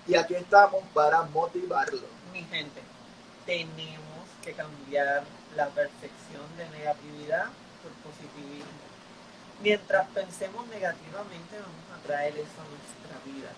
Y 0.06 0.14
aquí 0.14 0.34
estamos 0.34 0.82
para 0.94 1.20
motivarlo. 1.24 2.00
Mi 2.32 2.42
gente, 2.44 2.80
tenemos 3.44 4.24
que 4.42 4.54
cambiar 4.54 5.24
la 5.54 5.68
percepción 5.68 6.56
de 6.56 6.66
negatividad 6.70 7.44
por 7.82 7.92
positivismo. 8.10 8.80
Mientras 9.62 10.08
pensemos 10.08 10.66
negativamente, 10.68 11.56
vamos 11.56 12.00
a 12.00 12.06
traer 12.06 12.32
eso 12.38 12.58
a 12.58 12.68
nuestra 12.72 13.20
vida. 13.26 13.50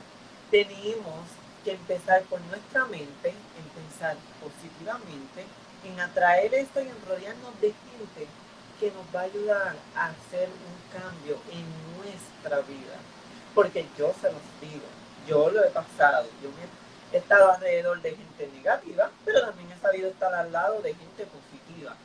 Tenemos 0.50 1.43
que 1.64 1.72
empezar 1.72 2.22
con 2.24 2.46
nuestra 2.48 2.84
mente, 2.84 3.30
en 3.30 3.82
pensar 3.82 4.16
positivamente, 4.40 5.46
en 5.84 5.98
atraer 5.98 6.54
esto 6.54 6.80
y 6.80 6.88
en 6.88 7.06
rodearnos 7.08 7.60
de 7.60 7.68
gente 7.68 8.26
que 8.78 8.90
nos 8.90 9.04
va 9.14 9.20
a 9.20 9.24
ayudar 9.24 9.76
a 9.96 10.06
hacer 10.06 10.48
un 10.48 11.00
cambio 11.00 11.38
en 11.50 11.64
nuestra 11.96 12.60
vida. 12.60 12.96
Porque 13.54 13.86
yo 13.96 14.12
se 14.20 14.30
los 14.30 14.42
digo, 14.60 14.84
yo 15.26 15.50
lo 15.50 15.64
he 15.64 15.70
pasado, 15.70 16.28
yo 16.42 16.50
he 17.12 17.18
estado 17.18 17.52
alrededor 17.52 18.00
de 18.02 18.10
gente 18.10 18.50
negativa, 18.54 19.10
pero 19.24 19.42
también 19.42 19.70
he 19.72 19.78
sabido 19.78 20.08
estar 20.08 20.34
al 20.34 20.52
lado 20.52 20.82
de 20.82 20.94
gente 20.94 21.26
positiva. 21.26 21.96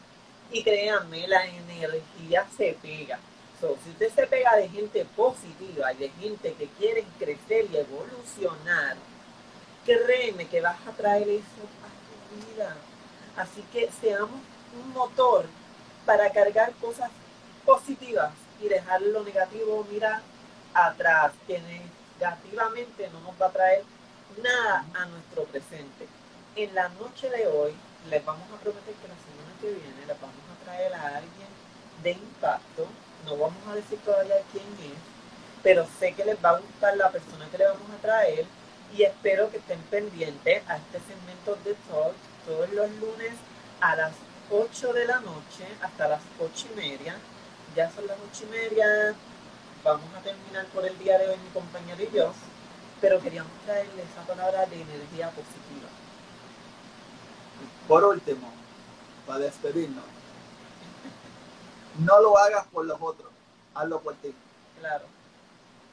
Y 0.51 0.63
créanme, 0.63 1.27
la 1.27 1.45
energía 1.45 2.47
se 2.55 2.77
pega. 2.81 3.19
si 3.59 3.89
usted 3.89 4.11
se 4.13 4.27
pega 4.27 4.55
de 4.55 4.69
gente 4.69 5.05
positiva 5.15 5.91
y 5.93 5.97
de 5.97 6.09
gente 6.09 6.53
que 6.53 6.67
quiere 6.77 7.05
crecer 7.19 7.67
y 7.71 7.77
evolucionar, 7.77 8.95
créeme 9.97 10.47
que 10.47 10.61
vas 10.61 10.77
a 10.87 10.91
traer 10.91 11.27
eso 11.29 11.63
a 11.83 11.89
tu 12.29 12.45
vida. 12.45 12.75
Así 13.37 13.63
que 13.73 13.89
seamos 14.01 14.39
un 14.73 14.93
motor 14.93 15.45
para 16.05 16.29
cargar 16.31 16.73
cosas 16.73 17.09
positivas 17.65 18.31
y 18.61 18.67
dejar 18.67 19.01
lo 19.01 19.23
negativo, 19.23 19.85
mira, 19.91 20.21
atrás, 20.73 21.31
que 21.47 21.59
negativamente 21.59 23.09
no 23.09 23.21
nos 23.21 23.41
va 23.41 23.47
a 23.47 23.51
traer 23.51 23.83
nada 24.41 24.85
a 24.93 25.05
nuestro 25.05 25.43
presente. 25.45 26.07
En 26.55 26.75
la 26.75 26.89
noche 26.89 27.29
de 27.29 27.47
hoy 27.47 27.73
les 28.09 28.23
vamos 28.25 28.47
a 28.51 28.61
prometer 28.61 28.93
que 28.95 29.07
la 29.07 29.15
semana 29.15 29.59
que 29.61 29.67
viene 29.67 30.05
les 30.07 30.19
vamos 30.19 30.35
a 30.51 30.65
traer 30.65 30.93
a 30.93 31.17
alguien 31.17 31.49
de 32.03 32.11
impacto. 32.11 32.87
No 33.25 33.37
vamos 33.37 33.67
a 33.69 33.75
decir 33.75 33.99
todavía 33.99 34.41
quién 34.51 34.65
es, 34.91 34.99
pero 35.63 35.85
sé 35.99 36.13
que 36.13 36.25
les 36.25 36.43
va 36.43 36.51
a 36.51 36.59
gustar 36.59 36.97
la 36.97 37.11
persona 37.11 37.47
que 37.51 37.57
le 37.57 37.65
vamos 37.65 37.89
a 37.91 38.01
traer 38.01 38.45
y 38.95 39.03
espero 39.03 39.51
que 39.51 39.57
estén 39.57 39.81
pendientes 39.83 40.67
a 40.67 40.77
este 40.77 40.99
segmento 40.99 41.57
de 41.63 41.73
Talk 41.89 42.15
todos 42.45 42.69
los 42.71 42.89
lunes 42.95 43.33
a 43.81 43.95
las 43.95 44.13
8 44.51 44.93
de 44.93 45.05
la 45.05 45.19
noche 45.19 45.67
hasta 45.81 46.07
las 46.07 46.21
8 46.39 46.67
y 46.73 46.75
media. 46.75 47.15
Ya 47.75 47.91
son 47.91 48.07
las 48.07 48.17
8 48.33 48.45
y 48.45 48.51
media, 48.51 49.15
vamos 49.83 50.07
a 50.15 50.21
terminar 50.21 50.65
por 50.67 50.85
el 50.85 50.97
día 50.97 51.17
de 51.19 51.29
hoy 51.29 51.37
mi 51.37 51.49
compañero 51.49 52.01
y 52.01 52.15
yo, 52.15 52.33
pero 52.99 53.21
queríamos 53.21 53.51
traerles 53.65 54.05
esa 54.11 54.25
palabra 54.25 54.65
de 54.65 54.81
energía 54.81 55.29
positiva. 55.29 55.87
Por 57.87 58.03
último, 58.03 58.51
para 59.27 59.39
despedirnos, 59.39 60.03
no 61.99 62.21
lo 62.21 62.37
hagas 62.37 62.65
por 62.67 62.85
los 62.85 62.97
otros, 62.99 63.31
hazlo 63.75 63.99
por 64.01 64.15
ti. 64.15 64.33
Claro. 64.79 65.05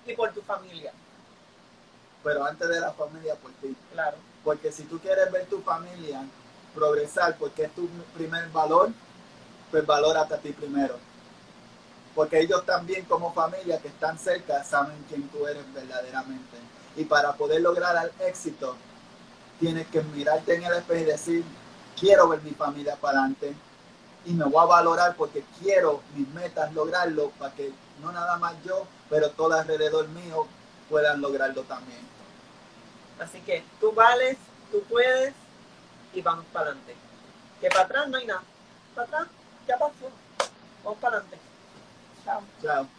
Y 0.06 0.14
por 0.14 0.32
tu 0.32 0.40
familia. 0.42 0.92
Pero 2.26 2.44
antes 2.44 2.68
de 2.68 2.80
la 2.80 2.92
familia, 2.92 3.36
por 3.36 3.52
ti. 3.52 3.76
Claro. 3.92 4.16
Porque 4.42 4.72
si 4.72 4.82
tú 4.82 4.98
quieres 4.98 5.30
ver 5.30 5.46
tu 5.46 5.60
familia 5.60 6.24
progresar, 6.74 7.36
porque 7.38 7.66
es 7.66 7.72
tu 7.72 7.88
primer 8.16 8.50
valor, 8.50 8.90
pues 9.70 9.86
valórate 9.86 10.34
a 10.34 10.38
ti 10.38 10.50
primero. 10.50 10.96
Porque 12.16 12.40
ellos 12.40 12.66
también 12.66 13.04
como 13.04 13.32
familia 13.32 13.78
que 13.78 13.86
están 13.86 14.18
cerca 14.18 14.64
saben 14.64 14.96
quién 15.08 15.28
tú 15.28 15.46
eres 15.46 15.72
verdaderamente. 15.72 16.56
Y 16.96 17.04
para 17.04 17.32
poder 17.34 17.60
lograr 17.60 17.94
el 18.04 18.26
éxito, 18.26 18.74
tienes 19.60 19.86
que 19.86 20.02
mirarte 20.02 20.56
en 20.56 20.64
el 20.64 20.72
espejo 20.72 21.02
y 21.02 21.04
decir, 21.04 21.44
quiero 21.96 22.28
ver 22.28 22.42
mi 22.42 22.50
familia 22.50 22.96
para 22.96 23.20
adelante 23.20 23.54
y 24.24 24.32
me 24.32 24.46
voy 24.46 24.64
a 24.64 24.66
valorar 24.66 25.14
porque 25.14 25.44
quiero 25.60 26.02
mis 26.16 26.26
metas 26.30 26.74
lograrlo 26.74 27.30
para 27.38 27.54
que 27.54 27.72
no 28.02 28.10
nada 28.10 28.36
más 28.38 28.54
yo, 28.64 28.84
pero 29.08 29.30
todo 29.30 29.54
alrededor 29.54 30.08
mío 30.08 30.48
puedan 30.90 31.20
lograrlo 31.20 31.62
también. 31.62 32.15
Así 33.20 33.40
que 33.40 33.64
tú 33.80 33.92
vales, 33.92 34.36
tú 34.70 34.82
puedes 34.84 35.34
y 36.12 36.22
vamos 36.22 36.44
para 36.52 36.66
adelante. 36.66 36.94
Que 37.60 37.68
para 37.68 37.82
atrás 37.82 38.08
no 38.08 38.16
hay 38.18 38.26
nada. 38.26 38.42
Para 38.94 39.06
atrás 39.06 39.28
ya 39.66 39.78
pasó. 39.78 40.10
Vamos 40.84 40.98
para 41.00 41.16
adelante. 41.16 41.38
Chao. 42.24 42.42
Chao. 42.62 42.95